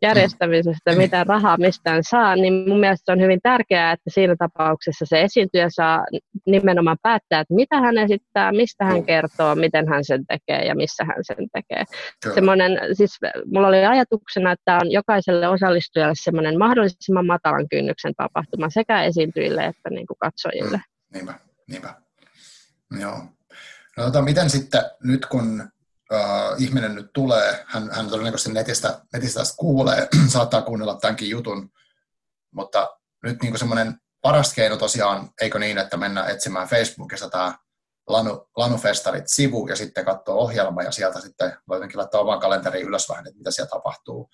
[0.01, 5.21] järjestämisestä mitään rahaa mistään saa, niin mun mielestä on hyvin tärkeää, että siinä tapauksessa se
[5.21, 6.05] esiintyjä saa
[6.45, 11.05] nimenomaan päättää, että mitä hän esittää, mistä hän kertoo, miten hän sen tekee ja missä
[11.05, 11.83] hän sen tekee.
[12.33, 19.03] Semmoinen, siis mulla oli ajatuksena, että on jokaiselle osallistujalle semmoinen mahdollisimman matalan kynnyksen tapahtuma sekä
[19.03, 20.77] esiintyjille että niin kuin katsojille.
[20.77, 20.83] Mm.
[21.13, 21.33] Niinpä,
[21.67, 21.95] niinpä.
[22.99, 23.38] Joo.
[23.99, 25.71] No tota, miten sitten nyt kun
[26.13, 31.69] uh, ihminen nyt tulee, hän, hän todennäköisesti netistä, netistä kuulee, saattaa kuunnella tämänkin jutun,
[32.51, 32.89] mutta
[33.23, 37.53] nyt niin semmoinen paras keino tosiaan, eikö niin, että mennään etsimään Facebookissa tämä
[38.07, 43.09] Lanu, Lanufestarit-sivu ja sitten katsoa ohjelma ja sieltä sitten voi jotenkin laittaa oman kalenteriin ylös
[43.09, 44.29] vähän, että mitä siellä tapahtuu.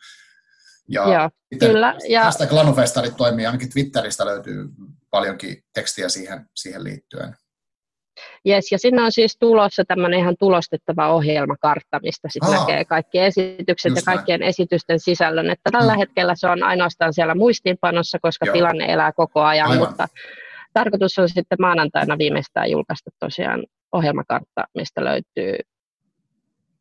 [0.90, 1.96] Ja Joo, kyllä.
[2.10, 2.24] Ja...
[2.24, 4.68] Hashtag Lanufestarit toimii, ainakin Twitteristä löytyy
[5.10, 7.36] paljonkin tekstiä siihen, siihen liittyen.
[8.48, 13.96] Yes, ja sinne on siis tulossa tämmöinen ihan tulostettava ohjelmakartta, mistä sitten näkee kaikki esitykset
[13.96, 14.50] ja kaikkien näin.
[14.50, 15.50] esitysten sisällön.
[15.50, 16.00] Että tällä mm.
[16.00, 18.54] hetkellä se on ainoastaan siellä muistiinpanossa, koska Joo.
[18.54, 19.88] tilanne elää koko ajan, Aivan.
[19.88, 20.08] mutta
[20.74, 25.56] tarkoitus on sitten maanantaina viimeistään julkaista tosiaan ohjelmakartta, mistä löytyy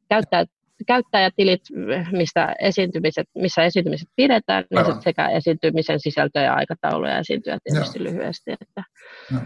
[0.08, 0.48] käyttäjät
[0.86, 1.60] käyttäjätilit,
[2.12, 8.04] mistä esiintymiset, missä esiintymiset pidetään, niin sekä esiintymisen sisältö ja aikataulu ja esiintyä tietysti Joo.
[8.04, 8.52] lyhyesti.
[8.52, 8.82] Että.
[9.32, 9.40] Joo.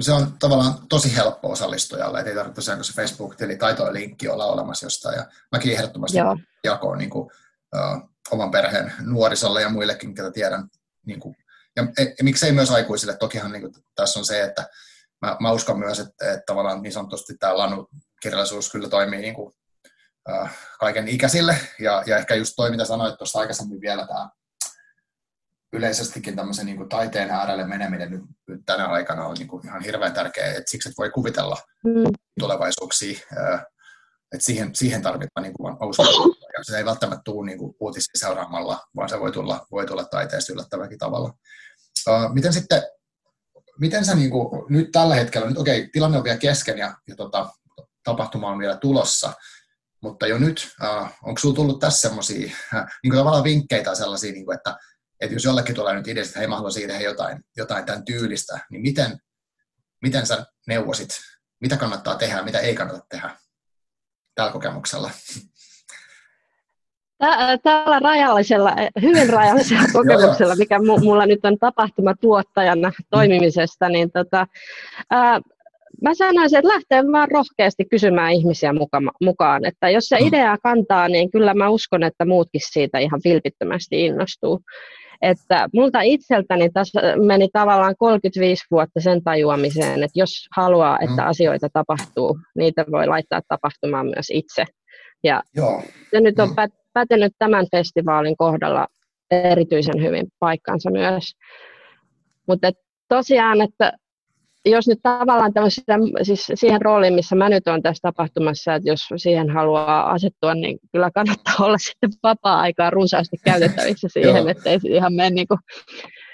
[0.00, 4.28] Se on tavallaan tosi helppo osallistujalle, että ei tarvitse tosiaan, se Facebook-tili tai tuo linkki
[4.28, 5.16] olla olemassa jostain.
[5.16, 6.36] Ja mäkin ehdottomasti Joo.
[6.64, 7.30] jakoon niin kuin,
[7.74, 10.68] uh, oman perheen nuorisolle ja muillekin, ketä tiedän.
[11.06, 11.36] Niin kuin,
[11.76, 13.16] ja, ja, ja miksei myös aikuisille.
[13.16, 14.68] Tokihan niin kuin, tässä on se, että
[15.22, 19.52] mä, mä uskon myös, että, että tavallaan niin sanotusti tämä Lanu-kirjallisuus kyllä toimii niin kuin,
[20.30, 21.56] äh, kaiken ikäisille.
[21.78, 24.28] Ja, ja ehkä just toi, mitä sanoit tuossa aikaisemmin vielä, tämä
[25.74, 29.82] yleisestikin tämmöisen niin kuin taiteen äärelle meneminen nyt, nyt tänä aikana on niin kuin ihan
[29.82, 32.04] hirveän tärkeää, että siksi että voi kuvitella mm.
[32.40, 33.18] tulevaisuuksia.
[34.32, 35.76] Että siihen, siihen tarvitaan niin kuin
[36.58, 40.04] ja se ei välttämättä tule niin kuin uutisia seuraamalla, vaan se voi tulla, voi tulla
[40.04, 41.32] taiteesta yllättävälläkin tavalla.
[42.32, 42.82] Miten sitten
[43.78, 46.94] miten sä niin kuin, nyt tällä hetkellä, nyt okei, okay, tilanne on vielä kesken ja,
[47.08, 47.50] ja tota,
[48.04, 49.32] tapahtuma on vielä tulossa,
[50.02, 54.32] mutta jo nyt, äh, onko sinulla tullut tässä semmoisia äh, niin tavallaan vinkkejä tai sellaisia,
[54.32, 54.76] niin kuin, että,
[55.24, 58.60] että jos jollekin tulee nyt idea, että hei, mä haluaisin tehdä jotain, jotain tämän tyylistä,
[58.70, 59.18] niin miten,
[60.02, 61.08] miten sä neuvosit,
[61.60, 63.30] mitä kannattaa tehdä mitä ei kannata tehdä
[64.34, 65.10] tällä kokemuksella?
[67.62, 74.46] Tällä rajallisella, hyvin rajallisella kokemuksella, mikä mulla nyt on tapahtumatuottajana toimimisesta, niin tota,
[75.10, 75.40] ää,
[76.02, 78.72] mä sanoisin, että lähtee vaan rohkeasti kysymään ihmisiä
[79.20, 79.64] mukaan.
[79.64, 80.26] Että jos se mm.
[80.26, 84.60] idea kantaa, niin kyllä mä uskon, että muutkin siitä ihan vilpittömästi innostuu.
[85.22, 91.28] Että multa itseltäni tässä meni tavallaan 35 vuotta sen tajuamiseen, että jos haluaa, että mm.
[91.28, 94.64] asioita tapahtuu, niitä voi laittaa tapahtumaan myös itse.
[95.24, 95.82] Ja Joo.
[96.10, 96.54] se nyt on mm
[96.92, 98.86] pätenyt tämän festivaalin kohdalla
[99.30, 101.32] erityisen hyvin paikkansa myös.
[102.48, 102.70] Mutta
[103.08, 103.92] tosiaan, että
[104.64, 105.52] jos nyt tavallaan
[106.22, 110.78] siis siihen rooliin, missä mä nyt olen tässä tapahtumassa, että jos siihen haluaa asettua, niin
[110.92, 115.60] kyllä kannattaa olla sitten vapaa-aikaa runsaasti käytettävissä siihen, ettei ihan mene niin kuin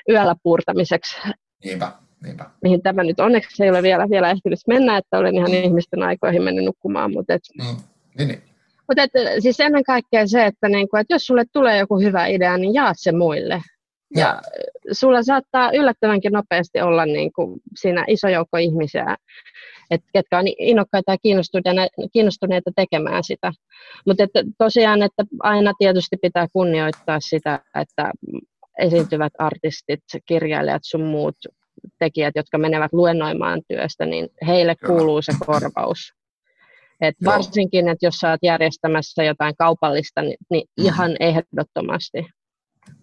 [0.09, 1.17] yöllä puurtamiseksi.
[1.65, 2.51] Niinpä, niinpä.
[2.63, 6.43] Mihin tämä nyt onneksi ei ole vielä, vielä ehtinyt mennä, että olen ihan ihmisten aikoihin
[6.43, 7.13] mennyt nukkumaan.
[7.13, 7.77] Mutta et, mm.
[8.19, 8.43] niin, niin.
[8.89, 9.03] Mutta
[9.39, 12.97] siis ennen kaikkea se, että, niinku, että jos sulle tulee joku hyvä idea, niin jaat
[12.99, 13.63] se muille.
[14.17, 14.41] Ja, ja
[14.95, 19.17] sulla saattaa yllättävänkin nopeasti olla niin kuin siinä iso joukko ihmisiä,
[19.91, 23.53] et, ketkä on innokkaita ja kiinnostuneita, kiinnostuneita tekemään sitä.
[24.07, 24.25] Mutta
[24.59, 28.13] tosiaan, että aina tietysti pitää kunnioittaa sitä, että
[28.79, 31.37] esiintyvät artistit, kirjailijat sun muut
[31.99, 36.13] tekijät, jotka menevät luennoimaan työstä, niin heille kuuluu se korvaus.
[37.01, 40.85] Et varsinkin, että jos sä oot järjestämässä jotain kaupallista, niin, niin mm.
[40.85, 42.27] ihan ehdottomasti.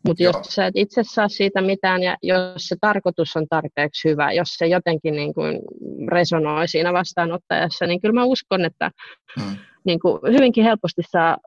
[0.07, 4.31] Mutta jos sä et itse saa siitä mitään ja jos se tarkoitus on tarpeeksi hyvä,
[4.31, 5.59] jos se jotenkin niin kuin
[6.07, 8.91] resonoi siinä vastaanottajassa, niin kyllä mä uskon, että
[9.37, 9.57] mm.
[9.85, 11.37] niin kuin hyvinkin helposti saa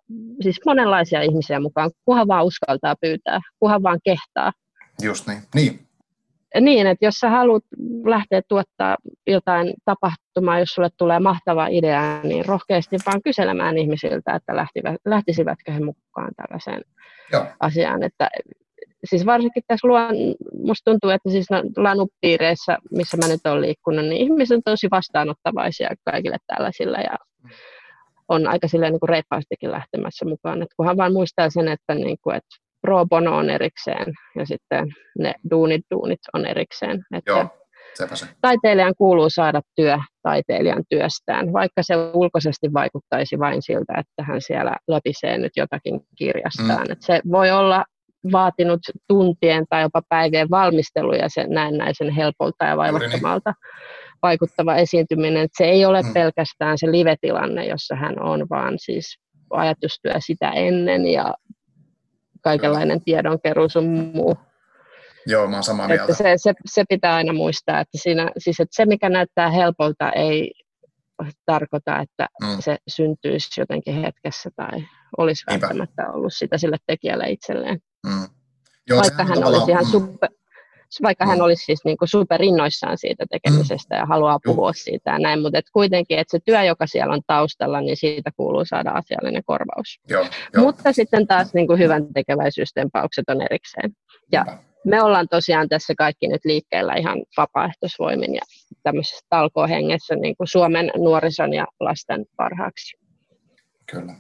[0.43, 4.53] siis monenlaisia ihmisiä mukaan, kunhan vaan uskaltaa pyytää, kunhan vaan kehtaa.
[5.03, 5.43] Just niin.
[5.55, 5.90] niin
[6.61, 7.65] niin, että jos sä haluat
[8.05, 14.57] lähteä tuottaa jotain tapahtumaa, jos sulle tulee mahtava idea, niin rohkeasti vaan kyselemään ihmisiltä, että
[14.57, 16.83] lähtivät, lähtisivätkö he mukaan tällaiseen
[17.33, 17.47] Joo.
[17.61, 18.03] asiaan.
[18.03, 18.29] Että,
[19.05, 20.15] siis varsinkin tässä luon,
[20.65, 25.91] musta tuntuu, että siis lanupiireissä, missä mä nyt olen liikkunut, niin ihmiset on tosi vastaanottavaisia
[26.05, 27.17] kaikille tällaisilla ja
[28.29, 30.63] on aika silleen niin kuin reippaastikin lähtemässä mukaan.
[30.63, 34.87] Että kunhan vaan muistaa sen, että, niin kuin, että pro bono on erikseen ja sitten
[35.19, 37.05] ne duunit, duunit on erikseen.
[37.15, 37.49] Että Joo,
[38.15, 38.27] se.
[38.41, 44.77] Taiteilijan kuuluu saada työ taiteilijan työstään, vaikka se ulkoisesti vaikuttaisi vain siltä, että hän siellä
[44.89, 46.87] läpisee nyt jotakin kirjastaan.
[46.87, 46.93] Mm.
[46.93, 47.85] Että se voi olla
[48.33, 53.55] vaatinut tuntien tai jopa päivien valmisteluja se näennäisen helpolta ja vaivattomalta
[54.23, 55.43] vaikuttava esiintyminen.
[55.43, 56.13] Että se ei ole mm.
[56.13, 59.19] pelkästään se live-tilanne, jossa hän on, vaan siis
[59.51, 61.35] ajatustyö sitä ennen ja
[62.43, 64.37] kaikenlainen tiedonkeruu sun muu.
[65.27, 66.05] Joo, mä oon samaa mieltä.
[66.05, 70.13] Että se, se, se, pitää aina muistaa, että, siinä, siis että se mikä näyttää helpolta
[70.13, 70.53] ei
[71.47, 72.57] tarkoita, että mm.
[72.61, 74.85] se syntyisi jotenkin hetkessä tai
[75.19, 77.79] olisi välttämättä ollut sitä sille tekijälle itselleen.
[78.07, 78.29] Mm.
[78.89, 79.91] Joo, vaikka hän olisi ihan mm.
[79.91, 80.31] super,
[81.03, 81.45] vaikka hän mm.
[81.45, 85.71] olisi siis niin kuin superinnoissaan siitä tekemisestä ja haluaa puhua siitä ja näin, mutta et
[85.73, 90.01] kuitenkin, että se työ, joka siellä on taustalla, niin siitä kuuluu saada asiallinen korvaus.
[90.09, 90.61] Joo, jo.
[90.61, 93.91] Mutta sitten taas niin kuin hyvän tekeväisyystempaukset on erikseen.
[94.33, 94.45] Ja
[94.85, 98.43] me ollaan tosiaan tässä kaikki nyt liikkeellä ihan vapaaehtoisvoimin ja
[98.83, 102.97] tämmöisessä talkohengessä niin kuin Suomen nuorison ja lasten parhaaksi.
[103.91, 104.15] Kyllä.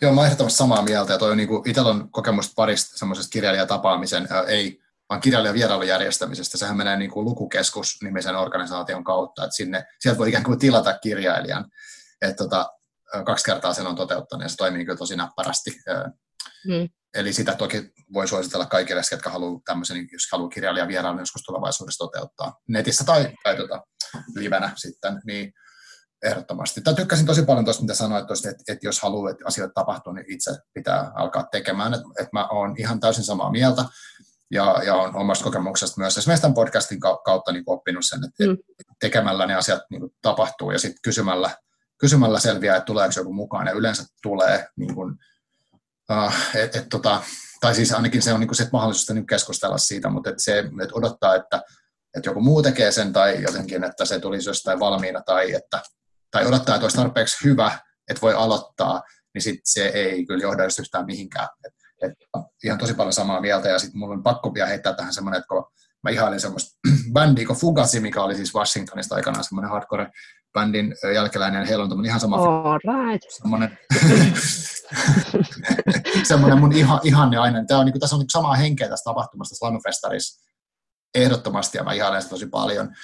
[0.00, 3.32] Joo, mä oon samaa mieltä ja toi on niin kuin, itsellä on kokemusta parista semmoisesta
[3.32, 6.58] kirjailijatapaamisen, ää, ei vaan kirjailijan vierailun järjestämisestä.
[6.58, 11.64] Sehän menee niin kuin lukukeskus-nimisen organisaation kautta, että sinne, sieltä voi ikään kuin tilata kirjailijan.
[12.22, 12.70] Et tota,
[13.26, 15.70] kaksi kertaa sen on toteuttanut ja se toimii kyllä tosi näppärästi.
[16.66, 16.88] Mm.
[17.14, 22.04] Eli sitä toki voi suositella kaikille, jotka haluaa tämmöisen, jos haluaa kirjailija vierailun joskus tulevaisuudessa
[22.04, 23.86] toteuttaa netissä tai, tai tuota,
[24.34, 25.52] livenä sitten, niin
[26.22, 26.80] ehdottomasti.
[26.80, 30.12] Tai tykkäsin tosi paljon tuosta, mitä sanoit, tuosta, että, että jos haluaa, että asioita tapahtuu,
[30.12, 31.94] niin itse pitää alkaa tekemään.
[31.94, 33.84] Että, että mä oon ihan täysin samaa mieltä
[34.50, 38.56] ja, ja on omasta kokemuksesta myös esimerkiksi tämän podcastin kautta niin oppinut sen, että mm.
[39.00, 41.56] tekemällä ne asiat niin kuin tapahtuu ja sitten kysymällä,
[41.98, 45.14] kysymällä selviää, että tuleeko joku mukaan ja yleensä tulee niin kuin,
[46.10, 47.22] uh, et, et, tota,
[47.60, 50.58] tai siis ainakin se on niin kuin se mahdollisuus niin keskustella siitä, mutta et se,
[50.58, 51.62] että odottaa, että,
[52.16, 55.82] että joku muu tekee sen tai jotenkin, että se tulisi jostain valmiina tai, että,
[56.30, 57.78] tai odottaa, että olisi tarpeeksi hyvä,
[58.08, 59.02] että voi aloittaa,
[59.34, 61.48] niin sit se ei kyllä johda yhtään mihinkään.
[61.66, 61.72] Et,
[62.06, 65.38] et, ihan tosi paljon samaa mieltä ja sitten mulla on pakko vielä heittää tähän semmoinen,
[65.38, 65.64] että kun
[66.02, 66.78] mä ihailin semmoista
[67.12, 70.10] bändiä kuin Fugazi, mikä oli siis Washingtonista aikanaan semmoinen hardcore
[70.52, 73.24] bändin jälkeläinen, heillä on ihan sama All right.
[73.28, 73.78] semmoinen,
[76.28, 77.64] semmoinen mun iha, ihanne aina.
[77.64, 80.46] Tämä on, niin kuin, tässä on niin samaa henkeä tästä tapahtumasta Slamfestarissa
[81.14, 82.94] ehdottomasti, ja mä ihailen sitä tosi paljon.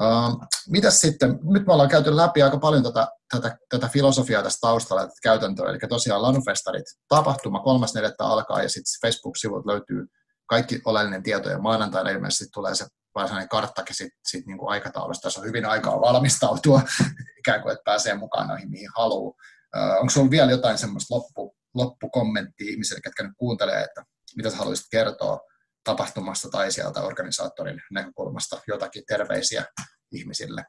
[0.00, 4.58] Uh, mitäs sitten, nyt me ollaan käyty läpi aika paljon tätä, tätä, tätä filosofiaa tästä
[4.60, 8.14] taustalla, tätä käytäntöä, eli tosiaan Lanufestarit tapahtuma 3.4.
[8.18, 10.06] alkaa, ja sitten Facebook-sivut löytyy
[10.46, 15.22] kaikki oleellinen tieto, ja maanantaina ilmeisesti tulee se varsinainen karttakin sit, sit niin kuin aikataulusta.
[15.22, 16.82] Tässä on hyvin aikaa valmistautua,
[17.40, 19.34] ikään kuin, että pääsee mukaan noihin, mihin haluaa.
[19.76, 24.04] Uh, onko sinulla vielä jotain semmoista loppu, loppukommenttia ihmisille, ketkä nyt kuuntelee, että
[24.36, 25.40] mitä sä haluaisit kertoa
[25.84, 29.64] tapahtumasta tai sieltä organisaattorin näkökulmasta jotakin terveisiä
[30.12, 30.64] ihmisille?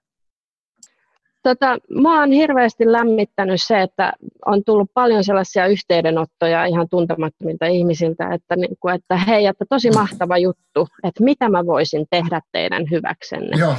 [1.43, 4.13] Tota, mä oon hirveästi lämmittänyt se, että
[4.45, 9.91] on tullut paljon sellaisia yhteydenottoja ihan tuntemattomilta ihmisiltä, että, niin kuin, että hei, että tosi
[9.91, 13.57] mahtava juttu, että mitä mä voisin tehdä teidän hyväksenne.
[13.57, 13.75] Joo.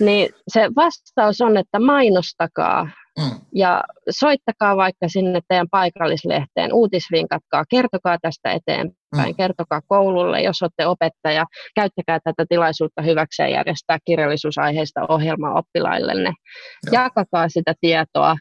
[0.00, 2.88] Niin se vastaus on, että mainostakaa
[3.18, 3.40] Mm.
[3.54, 9.36] Ja soittakaa vaikka sinne teidän paikallislehteen, uutisvinkatkaa, kertokaa tästä eteenpäin, mm.
[9.36, 11.44] kertokaa koululle, jos olette opettaja,
[11.74, 16.32] käyttäkää tätä tilaisuutta hyväkseen järjestää kirjallisuusaiheista ohjelmaa oppilaillenne.
[16.86, 17.02] Joo.
[17.02, 18.36] Jakakaa sitä tietoa,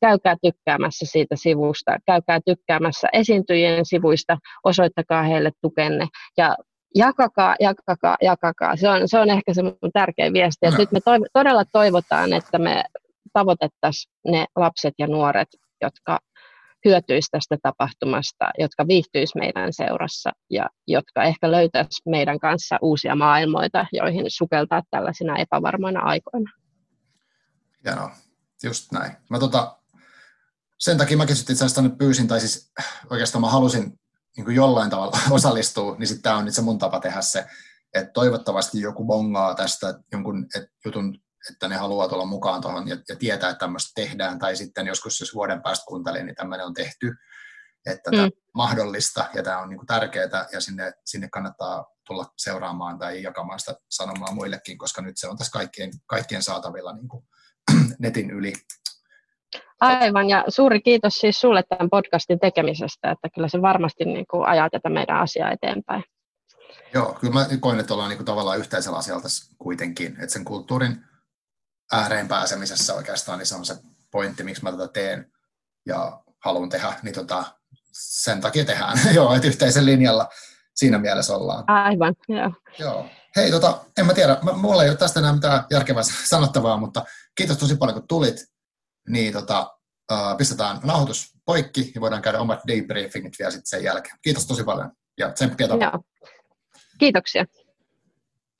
[0.00, 6.56] käykää tykkäämässä siitä sivusta, käykää tykkäämässä esiintyjien sivuista, osoittakaa heille tukenne ja
[6.94, 8.76] jakakaa, jakakaa, jakakaa.
[8.76, 10.66] Se on, se on ehkä se tärkein viesti.
[10.66, 10.78] No.
[10.78, 12.84] nyt me toiv- todella toivotaan, että me
[13.34, 15.48] tavoitettaisiin ne lapset ja nuoret,
[15.82, 16.18] jotka
[16.84, 23.86] hyötyisivät tästä tapahtumasta, jotka viihtyisivät meidän seurassa ja jotka ehkä löytäisivät meidän kanssa uusia maailmoita,
[23.92, 26.50] joihin sukeltaa tällaisina epävarmoina aikoina.
[27.84, 28.10] Hienoa,
[28.62, 29.12] just näin.
[29.30, 29.76] Mä tota,
[30.78, 32.72] sen takia mäkin sitten itse asiassa pyysin, tai siis
[33.10, 34.00] oikeastaan mä halusin
[34.36, 37.46] niin jollain tavalla osallistua, niin sitten tämä on nyt se mun tapa tehdä se,
[37.94, 41.18] että toivottavasti joku bongaa tästä jonkun et, jutun
[41.52, 45.20] että ne haluaa tulla mukaan tuohon ja, ja tietää, että tämmöistä tehdään, tai sitten joskus
[45.20, 47.14] jos vuoden päästä kuuntelee, niin tämmöinen on tehty,
[47.86, 48.16] että mm.
[48.16, 52.98] tämä on mahdollista ja tämä on niin kuin tärkeää ja sinne, sinne kannattaa tulla seuraamaan
[52.98, 57.24] tai jakamaan sitä sanomaa muillekin, koska nyt se on tässä kaikkien, kaikkien saatavilla niin kuin
[57.98, 58.52] netin yli.
[59.80, 64.48] Aivan, ja suuri kiitos siis sulle tämän podcastin tekemisestä, että kyllä se varmasti niin kuin
[64.48, 66.04] ajaa tätä meidän asiaa eteenpäin.
[66.94, 69.22] Joo, kyllä mä koen, että ollaan niin kuin tavallaan yhteisellä asialla
[69.58, 71.04] kuitenkin, että sen kulttuurin
[71.92, 73.76] ääreen pääsemisessä oikeastaan, niin se on se
[74.10, 75.32] pointti, miksi mä tätä teen
[75.86, 77.44] ja haluan tehdä, niin tota,
[77.92, 78.98] sen takia tehdään.
[79.14, 80.28] joo, että yhteisen linjalla
[80.74, 81.64] siinä mielessä ollaan.
[81.66, 82.52] Aivan, joo.
[82.78, 83.06] joo.
[83.36, 87.04] Hei, tota, en mä tiedä, mulla ei ole tästä enää mitään järkevää sanottavaa, mutta
[87.34, 88.44] kiitos tosi paljon, kun tulit.
[89.08, 89.76] Niin tota,
[90.12, 94.18] uh, pistetään nauhoitus poikki ja voidaan käydä omat debriefingit vielä sitten sen jälkeen.
[94.22, 95.68] Kiitos tosi paljon ja tsemppiä
[96.98, 97.44] Kiitoksia.